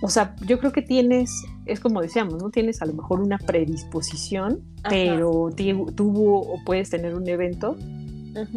[0.00, 1.30] O sea, yo creo que tienes,
[1.66, 2.50] es como decíamos, ¿no?
[2.50, 5.50] Tienes a lo mejor una predisposición, pero
[5.94, 7.76] tuvo o puedes tener un evento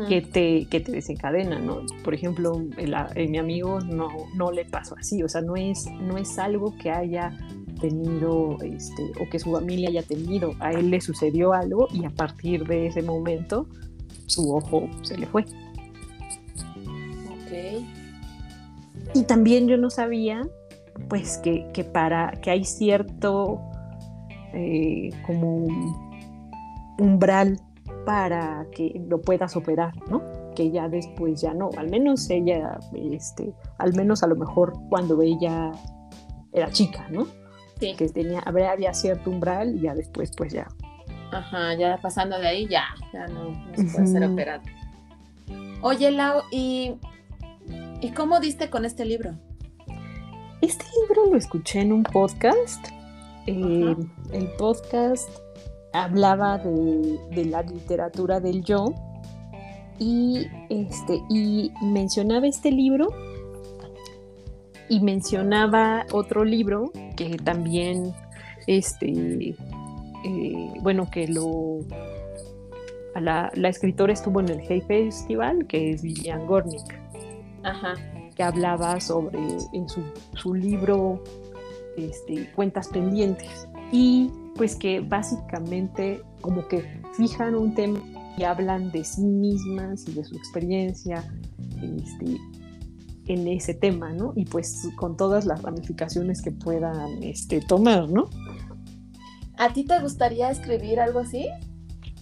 [0.08, 1.82] que, te, que te desencadena, ¿no?
[2.04, 2.62] Por ejemplo,
[3.15, 6.91] mi amigo no, no le pasó así, o sea, no es, no es algo que
[6.91, 7.36] haya
[7.80, 12.12] tenido este, o que su familia haya tenido, a él le sucedió algo y a
[12.12, 13.67] partir de ese momento
[14.28, 15.45] su ojo se le fue.
[19.14, 20.48] Y también yo no sabía,
[21.10, 23.62] pues, que, que para, que hay cierto
[24.54, 25.68] eh, como
[27.00, 27.60] umbral
[28.06, 30.22] para que lo puedas operar, ¿no?
[30.56, 32.80] Que ya después ya no, al menos ella,
[33.12, 35.72] este, al menos a lo mejor cuando ella
[36.54, 37.28] era chica, ¿no?
[37.80, 37.96] Sí.
[37.96, 40.68] Que tenía, había cierto umbral y ya después pues ya.
[41.32, 42.84] Ajá, ya pasando de ahí ya,
[43.14, 44.62] ya no, se puede ser operado.
[45.82, 46.96] Oye, Lau, ¿y,
[48.02, 49.36] ¿y cómo diste con este libro?
[50.62, 52.84] Este libro lo escuché en un podcast.
[53.48, 53.96] Eh,
[54.34, 55.30] el podcast
[55.94, 58.94] hablaba de, la literatura del yo
[60.00, 63.10] y, este, y mencionaba este libro
[64.90, 68.14] y mencionaba otro libro que también,
[68.68, 69.56] este,
[70.26, 71.80] eh, bueno, que lo...
[73.20, 77.01] La, la, escritora estuvo en el Hay Festival, que es Vivian Gornick,
[77.63, 77.93] Ajá.
[78.36, 79.39] que hablaba sobre
[79.74, 80.02] en su,
[80.34, 81.24] su libro
[81.97, 83.67] este, Cuentas Pendientes.
[83.91, 88.00] Y pues que básicamente como que fijan un tema
[88.38, 91.24] y hablan de sí mismas y de su experiencia
[91.82, 92.38] este,
[93.28, 94.34] en ese tema, ¿no?
[94.36, 98.30] Y pues con todas las ramificaciones que puedan este, tomar, ¿no?
[99.58, 101.47] ¿A ti te gustaría escribir algo así?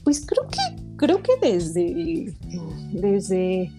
[0.03, 2.35] Pues creo que, creo que desde,
[2.91, 3.71] desde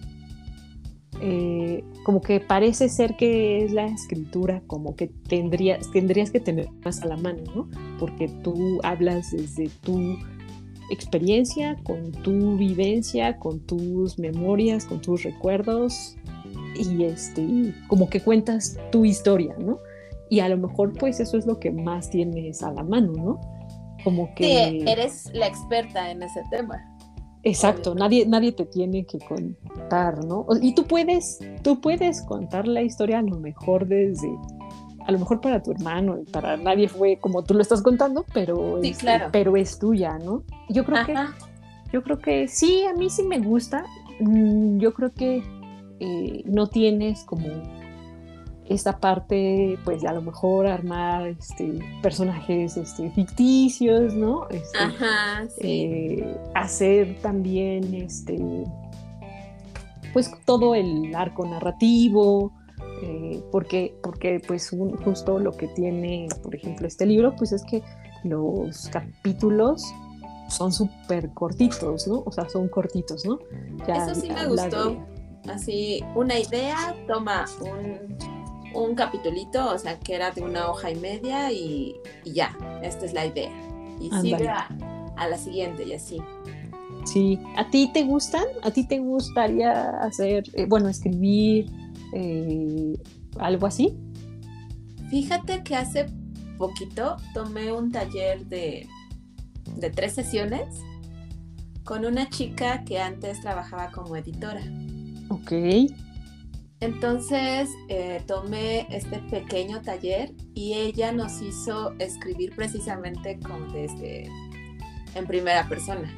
[1.23, 6.69] eh, como que parece ser que es la escritura como que tendrías, tendrías que tener
[6.83, 7.69] más a la mano, ¿no?
[7.99, 10.17] Porque tú hablas desde tu
[10.89, 16.17] experiencia, con tu vivencia, con tus memorias, con tus recuerdos
[16.75, 19.77] y este, como que cuentas tu historia, ¿no?
[20.29, 23.41] Y a lo mejor pues eso es lo que más tienes a la mano, ¿no?
[24.03, 24.43] Como que...
[24.43, 26.90] Sí, eres la experta en ese tema.
[27.43, 30.45] Exacto, nadie, nadie te tiene que contar, ¿no?
[30.61, 34.29] Y tú puedes, tú puedes contar la historia a lo mejor desde,
[35.05, 38.79] a lo mejor para tu hermano, para nadie fue como tú lo estás contando, pero,
[38.81, 39.29] sí, es, claro.
[39.31, 40.43] pero es tuya, ¿no?
[40.69, 41.15] Yo creo que,
[41.91, 43.85] yo creo que sí, a mí sí me gusta.
[44.19, 45.43] Mm, yo creo que
[45.99, 47.47] eh, no tienes como
[48.73, 54.47] esta parte, pues a lo mejor armar este, personajes este, ficticios, ¿no?
[54.49, 55.61] Este, Ajá, sí.
[55.61, 58.39] Eh, hacer también, este,
[60.13, 62.53] pues todo el arco narrativo,
[63.03, 67.81] eh, porque, porque pues justo lo que tiene, por ejemplo, este libro, pues es que
[68.23, 69.83] los capítulos
[70.49, 72.23] son súper cortitos, ¿no?
[72.25, 73.39] O sea, son cortitos, ¿no?
[73.87, 74.97] Eso sí me gustó.
[75.49, 78.40] Así, una idea toma un
[78.73, 83.13] un capitulito, o sea, que era de una hoja y media y, ya, esta es
[83.13, 83.51] la idea.
[83.99, 84.67] Y sigue a,
[85.27, 86.17] la siguiente y así.
[87.05, 88.45] Sí, ¿a ti te gustan?
[88.63, 91.69] ¿A ti te gustaría hacer, eh, bueno, escribir
[92.13, 92.97] eh,
[93.39, 93.95] algo así?
[95.09, 96.05] Fíjate que hace
[96.57, 98.87] poquito tomé un taller de,
[99.77, 100.67] de tres sesiones
[101.83, 104.61] con una chica que antes trabajaba como editora.
[105.29, 105.51] Ok.
[106.81, 114.29] Entonces eh, tomé este pequeño taller y ella nos hizo escribir precisamente como desde
[115.15, 116.13] en primera persona.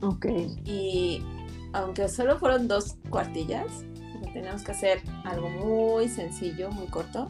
[0.00, 0.26] Ok.
[0.64, 1.22] Y
[1.72, 3.84] aunque solo fueron dos cuartillas,
[4.32, 7.28] tenemos que hacer algo muy sencillo, muy corto.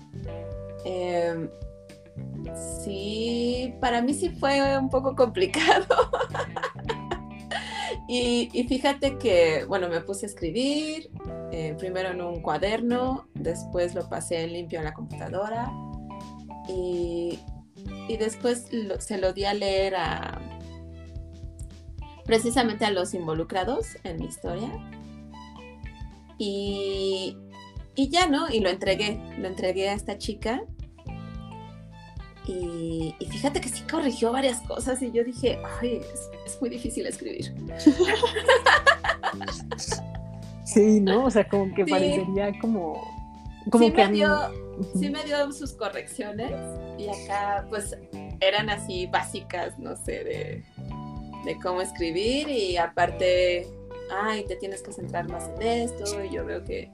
[0.85, 1.49] Em,
[2.85, 5.87] sí, para mí sí fue un poco complicado.
[8.09, 11.11] y, fíjate que, bueno, me puse a escribir,
[11.53, 15.71] eh, primero en un cuaderno, después lo pasé en limpio en la computadora
[16.69, 17.39] y,
[18.09, 20.41] y después se lo di a leer a
[22.25, 24.71] precisamente a los involucrados en mi historia.
[26.39, 27.37] Y,
[27.95, 28.49] y ya, ¿no?
[28.49, 30.63] Y lo entregué, lo entregué a esta chica.
[32.47, 36.01] Y, fíjate que sí corrigió varias cosas y yo dije, ay,
[36.45, 37.55] es, muy difícil escribir.
[40.65, 41.25] Sí, ¿no?
[41.25, 43.03] O sea, como que parecería como...
[43.71, 44.37] como sí, que me dio,
[44.99, 46.53] sí me dio sus correcciones
[46.99, 47.97] y acá pues
[48.41, 50.65] eran así básicas, no sé, de,
[51.45, 53.67] de cómo escribir y aparte,
[54.11, 56.91] ay, te tienes que centrar más en esto y yo veo que,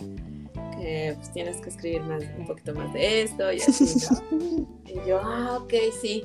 [1.14, 4.68] pues, tienes que escribir más, un poquito más de esto y así, ¿no?
[4.86, 6.24] y yo, ah, ok, sí.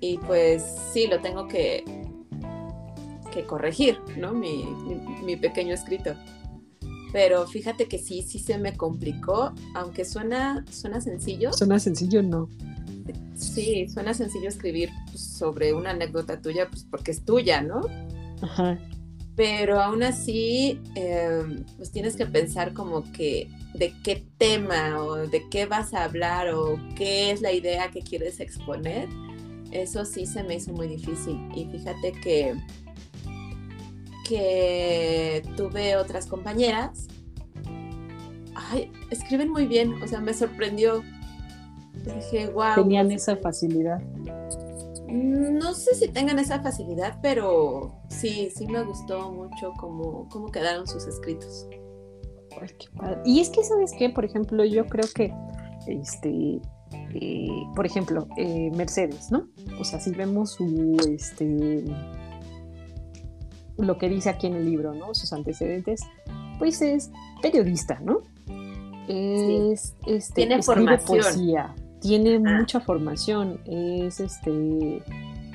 [0.00, 1.84] Y pues sí, lo tengo que,
[3.32, 4.32] que corregir, ¿no?
[4.32, 4.64] Mi,
[5.22, 6.14] mi, pequeño escrito.
[7.14, 11.52] Pero fíjate que sí, sí se me complicó, aunque suena, suena sencillo.
[11.52, 12.48] Suena sencillo, no.
[13.36, 17.82] Sí, suena sencillo escribir pues, sobre una anécdota tuya, pues porque es tuya, ¿no?
[18.42, 18.80] Ajá.
[19.36, 25.48] Pero aún así, em, pues tienes que pensar como que de qué tema o de
[25.50, 29.08] qué vas a hablar o qué es la idea que quieres exponer.
[29.70, 31.38] Eso sí se me hizo muy difícil.
[31.54, 32.56] Y fíjate que,
[34.28, 37.08] que tuve otras compañeras.
[38.54, 41.02] Ay, escriben muy bien, o sea, me sorprendió
[42.02, 42.74] Dije, wow.
[42.74, 44.00] Tenían esa facilidad.
[45.08, 50.86] No sé si tengan esa facilidad, pero sí, sí me gustó mucho cómo, cómo quedaron
[50.86, 51.68] sus escritos.
[53.24, 54.10] Y es que, ¿sabes qué?
[54.10, 55.32] Por ejemplo, yo creo que,
[55.86, 56.60] este,
[57.14, 59.48] eh, por ejemplo, eh, Mercedes, ¿no?
[59.80, 61.84] O sea, si vemos su, este,
[63.76, 65.14] lo que dice aquí en el libro, ¿no?
[65.14, 66.02] Sus antecedentes,
[66.58, 67.10] pues es
[67.42, 68.22] periodista, ¿no?
[69.08, 71.20] Es, este, Tiene formación.
[71.20, 75.02] Poesía, tiene mucha formación, es este,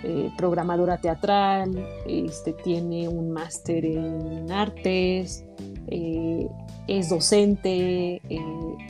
[0.03, 5.43] eh, programadora teatral, este, tiene un máster en artes,
[5.87, 6.47] eh,
[6.87, 8.39] es docente, eh,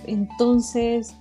[0.06, 1.16] entonces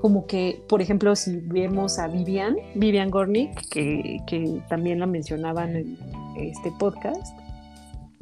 [0.00, 5.76] como que, por ejemplo, si vemos a Vivian, Vivian Gornick, que, que también la mencionaban
[5.76, 5.98] en
[6.36, 7.36] este podcast,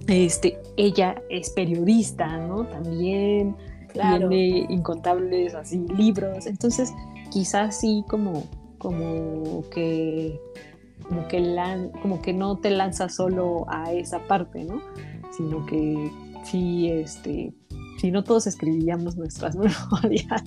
[0.06, 2.64] este, ella es periodista, ¿no?
[2.64, 3.56] También
[3.92, 6.92] tiene incontables así libros, entonces
[7.30, 8.44] quizás sí como,
[8.78, 10.40] como que
[11.08, 14.80] como que, como que no te lanzas solo a esa parte, ¿no?
[15.36, 16.10] Sino que
[16.44, 17.52] sí, este,
[18.00, 20.42] si no todos escribiríamos nuestras memorias,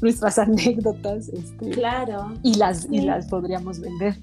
[0.00, 4.16] nuestras anécdotas, este, claro, y las, y las podríamos vender.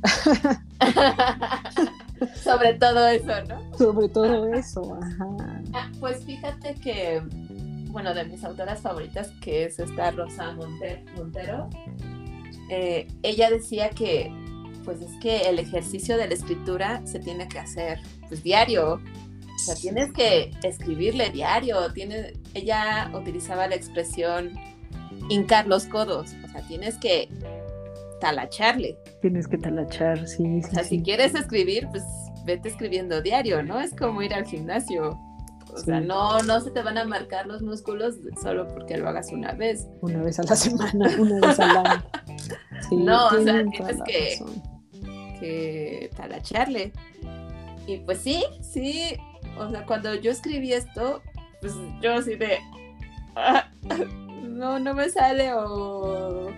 [2.44, 3.78] Sobre todo eso, ¿no?
[3.78, 5.62] Sobre todo eso, ajá.
[5.74, 7.22] Ah, pues fíjate que
[7.92, 11.70] bueno, de mis autoras favoritas, que es esta Rosa Montero,
[12.70, 14.32] eh, ella decía que,
[14.86, 18.94] pues es que el ejercicio de la escritura se tiene que hacer, pues diario.
[18.94, 21.92] O sea, tienes que escribirle diario.
[21.94, 24.54] Tiene, ella utilizaba la expresión
[25.30, 26.32] hincar los codos.
[26.44, 27.30] O sea, tienes que
[28.22, 28.98] talacharle.
[29.22, 30.62] Tienes que talachar, sí.
[30.64, 32.04] o sea, si quieres escribir, pues
[32.46, 33.82] vete escribiendo diario, ¿no?
[33.82, 35.20] Es como ir al gimnasio.
[35.74, 39.32] O sea, no, no se te van a marcar los músculos solo porque lo hagas
[39.32, 39.88] una vez.
[40.02, 42.04] Una vez a la semana, una vez al año.
[42.92, 44.40] no, o sea, tienes que,
[45.40, 46.92] que talacharle.
[47.88, 49.18] Y pues sí, sí.
[49.58, 51.22] O sea, cuando yo escribí esto,
[51.62, 52.60] pues yo así de.
[53.36, 53.70] Ah,
[54.44, 56.52] no, no me sale o,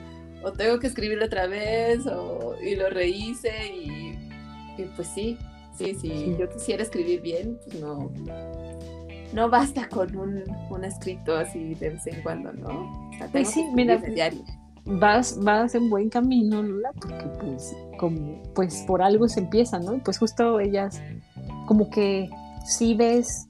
[0.43, 4.17] o tengo que escribirlo otra vez o, y lo rehice y,
[4.77, 5.37] y pues sí,
[5.77, 8.11] sí, sí, yo quisiera escribir bien, pues no,
[9.33, 13.09] no basta con un, un, escrito así de vez en cuando, ¿no?
[13.09, 14.01] O sea, pues sí, mira,
[14.85, 20.01] vas, vas en buen camino, Lula, porque pues, como, pues por algo se empieza, ¿no?
[20.03, 21.01] Pues justo ellas,
[21.65, 22.29] como que
[22.65, 23.47] sí ves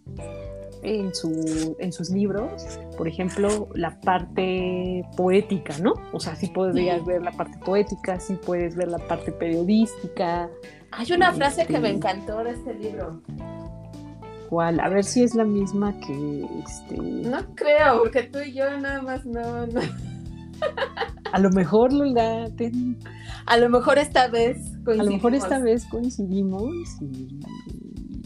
[0.83, 5.93] en, su, en sus libros, por ejemplo, la parte poética, ¿no?
[6.11, 10.49] O sea, sí podrías ver la parte poética, sí puedes ver la parte periodística.
[10.91, 13.21] Hay una frase que me este encantó de este libro.
[14.49, 14.79] ¿Cuál?
[14.79, 16.97] A ver si es la misma que este.
[16.97, 19.65] No creo, porque tú y yo nada más no.
[19.67, 19.81] no.
[21.31, 22.47] A lo mejor, Lola,
[23.47, 24.99] a lo mejor esta vez coincidimos.
[24.99, 26.71] A lo mejor esta vez coincidimos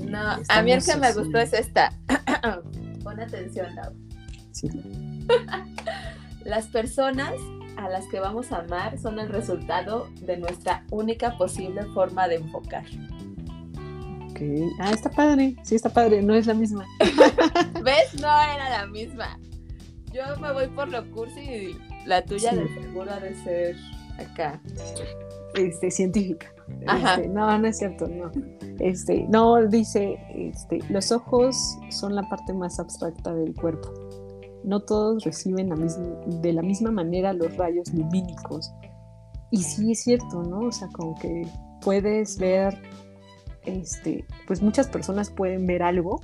[0.05, 1.93] No, a mí el que me gustó es esta.
[3.03, 4.06] Pon atención, Lau.
[4.57, 4.69] Sí.
[6.43, 7.33] Las personas
[7.77, 12.35] a las que vamos a amar son el resultado de nuestra única posible forma de
[12.35, 12.85] enfocar.
[14.79, 15.55] Ah, está padre.
[15.63, 16.21] Sí, está padre.
[16.21, 16.85] No es la misma.
[17.83, 18.13] ¿Ves?
[18.19, 19.39] No era la misma.
[20.13, 23.75] Yo me voy por lo cursi y la tuya de seguro de ser
[24.19, 24.61] acá.
[25.55, 26.47] Este, científica.
[26.81, 28.31] Este, no, no es cierto, no.
[28.79, 34.06] Este, no, dice, este, los ojos son la parte más abstracta del cuerpo.
[34.63, 35.69] No todos reciben
[36.41, 38.71] de la misma manera los rayos lumínicos.
[39.51, 40.67] Y sí es cierto, ¿no?
[40.67, 41.47] O sea, como que
[41.81, 42.77] puedes ver,
[43.63, 46.19] este, pues muchas personas pueden ver algo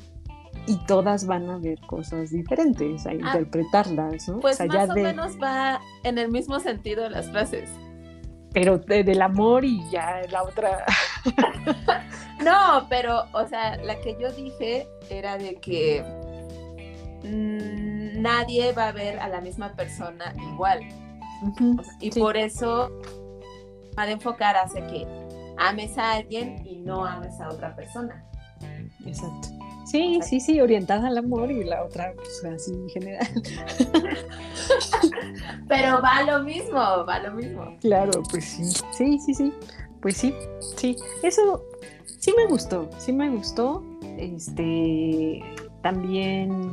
[0.67, 4.39] y todas van a ver cosas diferentes, a ah, interpretarlas, ¿no?
[4.39, 7.69] Pues más o menos va en el mismo sentido las frases.
[8.53, 10.85] Pero del amor y ya la otra.
[12.43, 16.03] no, pero, o sea, la que yo dije era de que
[17.23, 17.92] mm,
[18.23, 20.79] nadie va a ver a la misma persona igual.
[21.99, 22.89] y por eso,
[23.97, 25.05] de enfocar hace que
[25.57, 28.25] ames a alguien y no ames a otra persona.
[29.05, 29.49] Exacto.
[29.85, 33.27] Sí, sí, sí, orientada al amor y la otra, pues así en general.
[35.67, 37.77] Pero va lo mismo, va lo mismo.
[37.81, 39.53] Claro, pues sí, sí, sí, sí.
[40.01, 40.33] Pues sí,
[40.77, 40.95] sí.
[41.21, 41.65] Eso
[42.19, 43.83] sí me gustó, sí me gustó.
[44.17, 45.43] Este,
[45.81, 46.71] también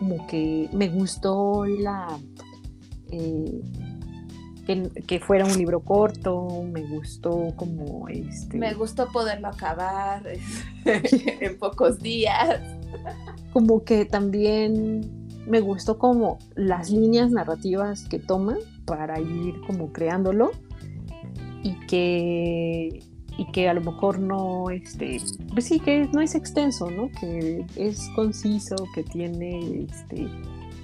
[0.00, 2.18] como que me gustó la...
[3.12, 3.60] Eh,
[5.06, 8.56] que, fuera un libro corto, me gustó como este...
[8.56, 10.22] Me gustó poderlo acabar
[10.84, 12.60] en pocos días.
[13.52, 20.52] Como que también me gustó como las líneas narrativas que toma para ir como creándolo
[21.64, 23.02] y que
[23.38, 25.20] y que a lo mejor no este
[25.52, 30.28] pues sí que no es extenso no que es conciso que tiene este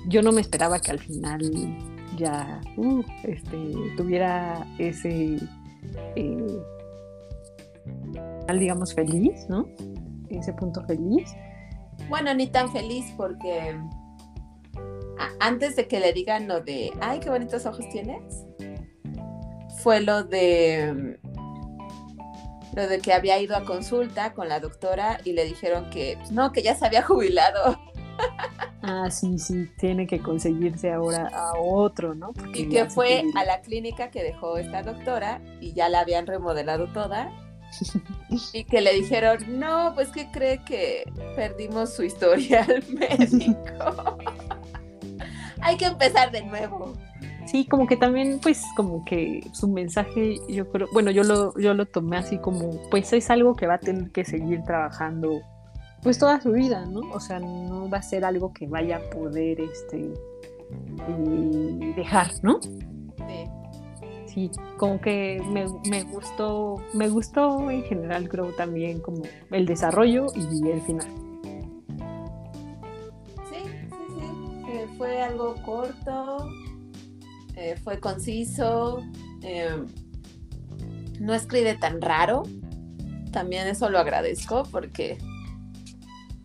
[0.09, 1.41] yo no me esperaba que al final
[2.17, 5.39] ya uh, este, tuviera ese,
[6.17, 6.63] eh,
[8.59, 9.69] digamos, feliz, ¿no?
[10.31, 11.31] Ese punto feliz.
[12.09, 13.79] Bueno, ni tan feliz porque
[15.41, 18.45] antes de que le digan lo de, ay, qué bonitos ojos tienes,
[19.83, 21.19] fue lo de
[22.77, 26.31] lo de que había ido a consulta con la doctora y le dijeron que pues,
[26.31, 27.81] no, que ya se había jubilado.
[28.83, 32.33] Ah, sí, sí, tiene que conseguirse ahora a otro, ¿no?
[32.55, 36.93] y que fue a la clínica que dejó esta doctora y ya la habían remodelado
[36.93, 37.33] toda.
[38.53, 44.19] y que le dijeron, no, pues que cree que perdimos su historial médico.
[45.61, 46.95] Hay que empezar de nuevo.
[47.47, 51.75] Sí, como que también, pues, como que su mensaje, yo creo, bueno, yo lo, yo
[51.75, 55.41] lo tomé así como, pues es algo que va a tener que seguir trabajando
[56.03, 57.01] pues toda su vida, ¿no?
[57.13, 60.13] O sea, no va a ser algo que vaya a poder este
[61.09, 62.61] eh, dejar, ¿no?
[62.63, 63.51] Sí.
[64.27, 70.69] Sí, como que me, gustó, me gustó en general creo también como el desarrollo y
[70.69, 71.09] el final.
[73.49, 74.73] Sí, sí, sí.
[74.73, 76.51] Eh, fue algo corto,
[77.57, 79.03] eh, fue conciso,
[81.21, 82.45] no escribe tan raro.
[83.33, 85.19] También eso lo agradezco porque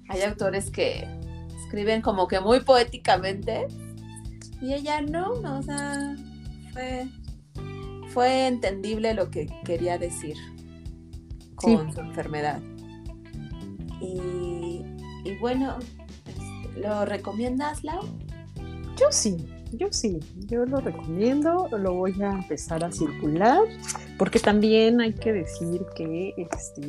[0.09, 1.07] hay autores que
[1.63, 3.67] escriben como que muy poéticamente
[4.61, 6.15] y ella no, o sea,
[8.13, 10.35] fue, entendible lo que quería decir
[11.55, 12.61] con su enfermedad.
[13.99, 14.83] Y,
[15.39, 18.01] bueno, este, ¿lo recomiendas, Lau?
[18.97, 23.61] Yo sí, yo sí, yo lo recomiendo, lo voy a empezar a circular,
[24.17, 26.81] porque también hay que decir que este,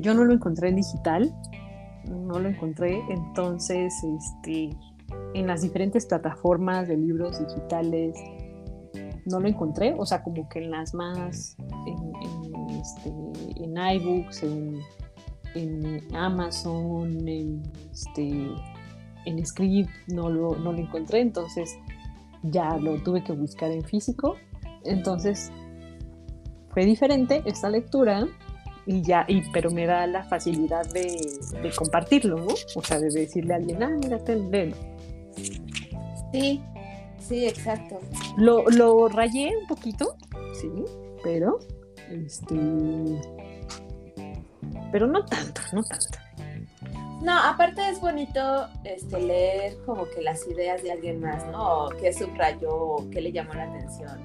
[0.00, 1.34] yo no lo encontré en digital,
[2.08, 4.70] no lo encontré, entonces este,
[5.34, 8.16] en las diferentes plataformas de libros digitales
[9.26, 11.56] no lo encontré, o sea, como que en las más,
[11.86, 13.10] en, en, este,
[13.62, 14.80] en iBooks, en,
[15.54, 17.62] en, Amazon, en,
[17.92, 18.48] este,
[19.24, 21.76] en Script, no lo, no lo encontré, entonces
[22.42, 24.36] ya lo tuve que buscar en físico,
[24.84, 25.52] entonces
[26.70, 28.26] fue diferente esta lectura
[28.86, 32.54] y ya, y, pero me da la facilidad de, compartirlo, ¿no?
[32.74, 34.76] O sea, de decirle a alguien, ah, mira, léelo.
[36.32, 36.60] Sí,
[37.18, 38.00] sí, exacto.
[38.36, 40.16] Lo, lo rayé un poquito,
[40.60, 40.68] sí,
[41.22, 41.60] pero,
[42.10, 42.56] este,
[44.90, 46.18] pero no tanto, no tanto.
[47.22, 51.88] No, aparte es bonito este, leer como que las ideas de alguien más, ¿no?
[52.00, 54.20] ¿Qué subrayó, qué le llamó la atención.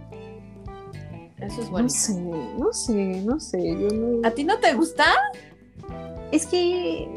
[1.39, 1.88] Eso es bueno.
[1.88, 2.20] No sé,
[2.58, 3.78] no sé, no sé.
[3.80, 4.28] Yo no...
[4.28, 5.06] ¿A ti no te gusta?
[6.32, 7.08] Es que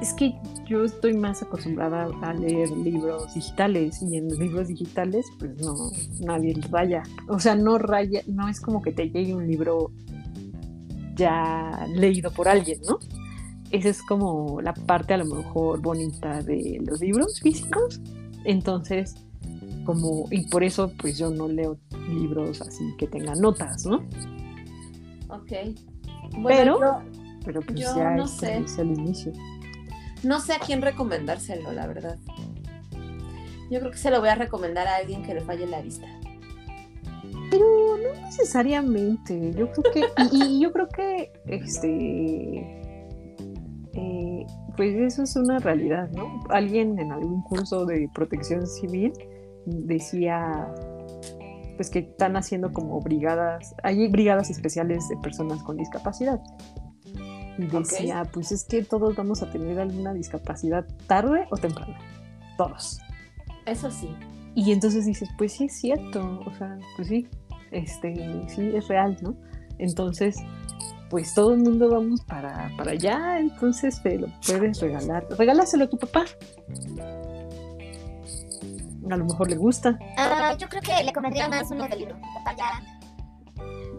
[0.00, 0.34] es que
[0.66, 5.90] yo estoy más acostumbrada a leer libros digitales y en los libros digitales pues no
[6.20, 7.02] nadie raya.
[7.26, 9.90] O sea, no raya, no es como que te llegue un libro
[11.16, 13.00] ya leído por alguien, ¿no?
[13.70, 18.00] Esa es como la parte a lo mejor bonita de los libros físicos.
[18.44, 19.14] Entonces,
[19.84, 24.02] como, y por eso pues yo no leo libros así que tengan notas, ¿no?
[25.28, 25.52] Ok.
[26.46, 27.02] pero,
[27.44, 28.64] pero pues ya no es, sé.
[28.78, 29.32] el inicio.
[30.22, 32.18] No sé a quién recomendárselo, la verdad.
[33.70, 36.06] Yo creo que se lo voy a recomendar a alguien que le falle la vista.
[37.50, 39.52] Pero no necesariamente.
[39.54, 42.77] Yo creo que, y yo creo que este
[43.98, 44.46] eh,
[44.76, 46.40] pues eso es una realidad, ¿no?
[46.50, 49.12] Alguien en algún curso de protección civil
[49.66, 50.72] decía
[51.76, 56.40] pues que están haciendo como brigadas, hay brigadas especiales de personas con discapacidad.
[57.56, 61.94] Y decía, pues es que todos vamos a tener alguna discapacidad tarde o temprano.
[62.56, 62.98] Todos.
[63.64, 64.08] Eso sí.
[64.56, 67.28] Y entonces dices, pues sí es cierto, o sea, pues sí,
[67.70, 69.36] este, sí es real, ¿no?
[69.78, 70.36] Entonces,
[71.10, 75.26] pues todo el mundo vamos para, para allá, entonces te lo puedes regalar.
[75.38, 76.24] Regálaselo a tu papá.
[79.10, 79.98] A lo mejor le gusta.
[80.18, 82.16] Ah, yo creo que le convendría más uno de libro.
[82.34, 82.82] Papá ya.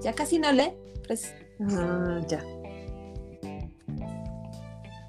[0.02, 0.72] Ya casi no lee.
[1.08, 1.34] Pues...
[1.72, 2.44] Ah, ya.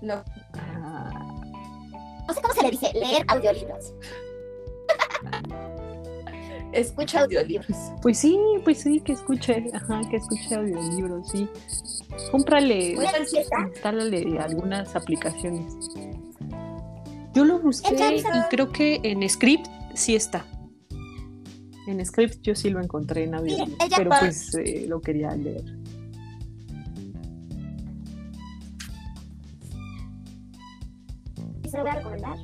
[0.01, 0.25] No.
[0.55, 1.41] Ah.
[2.27, 3.93] No sé cómo se le dice, leer audiolibros.
[6.73, 7.77] Escucha audiolibros.
[8.03, 11.49] Pues sí, pues sí, que escuche, ajá, que escuche audiolibros, sí.
[12.31, 12.97] Cómprale,
[13.67, 15.75] instálale algunas aplicaciones.
[17.35, 20.45] Yo lo busqué y creo que en Script sí está.
[21.87, 23.57] En Script yo sí lo encontré en audio,
[23.97, 25.65] pero pues eh, lo quería leer.
[31.69, 32.37] ¿Se lo voy a recomendar?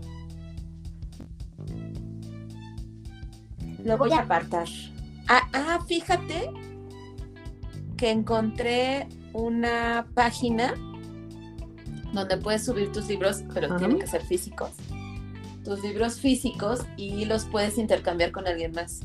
[3.86, 4.66] Lo voy a apartar.
[5.28, 6.50] Ah, ah, fíjate
[7.96, 10.74] que encontré una página
[12.12, 14.70] donde puedes subir tus libros, pero tienen que ser físicos.
[15.64, 19.00] Tus libros físicos y los puedes intercambiar con alguien más.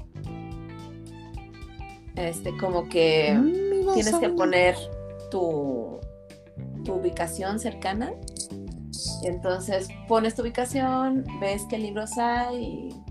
[2.15, 4.75] Este, como que mm, tienes que poner
[5.29, 5.99] tu,
[6.83, 8.13] tu ubicación cercana.
[9.23, 13.10] Entonces pones tu ubicación, ves qué libros hay y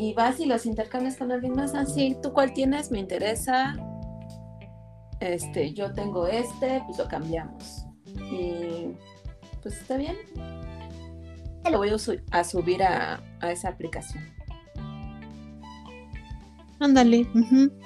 [0.00, 2.90] y vas y los intercambias con alguien más así, ah, ¿tú cuál tienes?
[2.90, 3.76] Me interesa.
[5.20, 7.84] Este, yo tengo este, pues lo cambiamos.
[8.06, 8.92] Y
[9.60, 10.16] pues está bien.
[11.70, 14.24] Lo voy a, subir a, esa aplicación.
[16.78, 17.26] Ándale,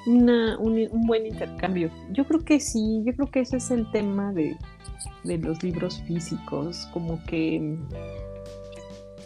[0.06, 1.90] un, buen intercambio.
[2.12, 4.56] Yo creo que sí, yo creo que ese es el tema de,
[5.24, 7.76] de los libros físicos, como que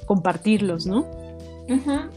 [0.06, 1.06] compartirlos, ¿no?
[1.68, 2.08] Ajá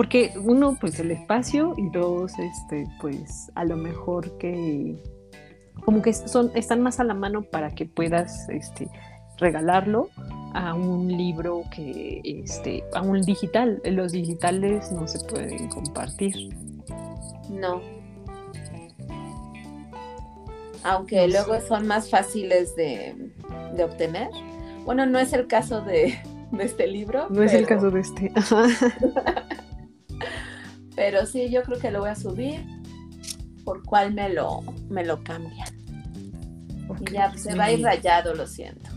[0.00, 4.96] porque uno, pues el espacio y dos, este, pues a lo mejor que
[5.84, 8.88] como que son, están más a la mano para que puedas este,
[9.36, 10.08] regalarlo
[10.54, 13.82] a un libro que, este, a un digital.
[13.84, 16.48] Los digitales no se pueden compartir.
[17.50, 17.82] No.
[20.82, 23.32] Aunque luego son más fáciles de,
[23.84, 24.30] obtener.
[24.86, 26.18] Bueno, no es el caso de,
[26.58, 27.28] este libro.
[27.28, 28.32] No es el caso de este.
[30.96, 32.66] Pero sí, yo creo que lo voy a subir.
[33.64, 35.68] ¿Por cuál me lo, me lo cambian?
[37.00, 38.90] y ya se va a ir rayado, lo siento.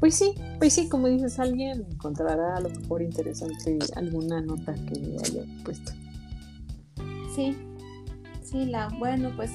[0.00, 5.16] Pues sí, pues sí, como dices, alguien encontrará a lo mejor interesante alguna nota que
[5.24, 5.92] haya puesto.
[7.34, 7.56] Sí,
[8.42, 9.50] sí, la, bueno, pues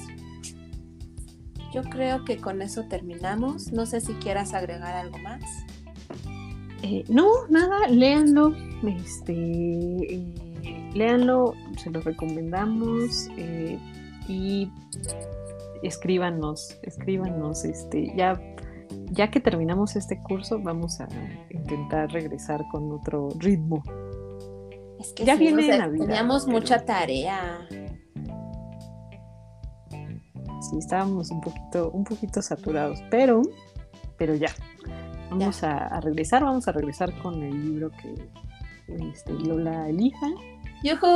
[1.72, 3.72] yo creo que con eso terminamos.
[3.72, 5.42] No sé si quieras agregar algo más.
[6.82, 8.54] Eh, no, nada, léanlo.
[8.82, 13.78] Este, eh, léanlo, se los recomendamos eh,
[14.28, 14.70] y
[15.82, 18.40] escríbanos, escríbanos, este, ya,
[19.12, 21.08] ya que terminamos este curso vamos a
[21.50, 23.82] intentar regresar con otro ritmo.
[24.98, 26.06] Es que ya viene Navidad.
[26.06, 27.66] Teníamos mucha tarea.
[30.60, 33.42] sí, estábamos un poquito, un poquito saturados, pero,
[34.16, 34.50] pero ya.
[35.30, 38.14] Vamos A, a regresar, vamos a regresar con el libro que
[38.88, 40.26] este, Lola elija.
[40.82, 41.06] ¡Yujú!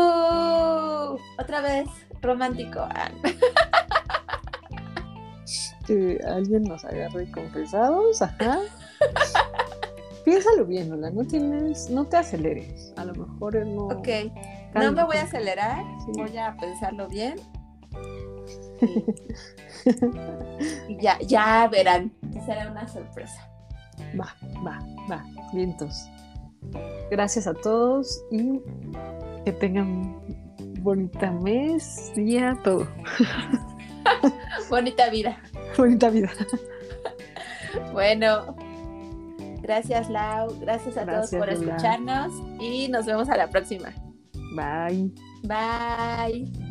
[1.38, 1.88] Otra vez,
[2.22, 2.86] romántico.
[5.86, 8.58] Que alguien nos agarre confesados, ajá.
[10.24, 12.92] Piénsalo bien, Lola, no tienes, no te aceleres.
[12.96, 13.82] A lo mejor no.
[13.86, 14.08] Ok,
[14.74, 16.12] no me voy a acelerar, Sí.
[16.20, 17.36] voy a pensarlo bien.
[20.88, 22.12] Y ya, ya verán,
[22.44, 23.48] será una sorpresa.
[24.18, 24.34] Va,
[24.66, 25.24] va, va.
[25.52, 26.08] Vientos.
[27.10, 28.60] Gracias a todos y
[29.44, 30.20] que tengan
[30.80, 32.86] bonita mes, día, todo.
[34.70, 35.40] Bonita vida.
[35.76, 36.30] Bonita vida.
[37.92, 38.56] Bueno,
[39.62, 43.92] gracias Lau, gracias a Gracias, todos por escucharnos y nos vemos a la próxima.
[44.54, 45.12] Bye.
[45.42, 46.65] Bye.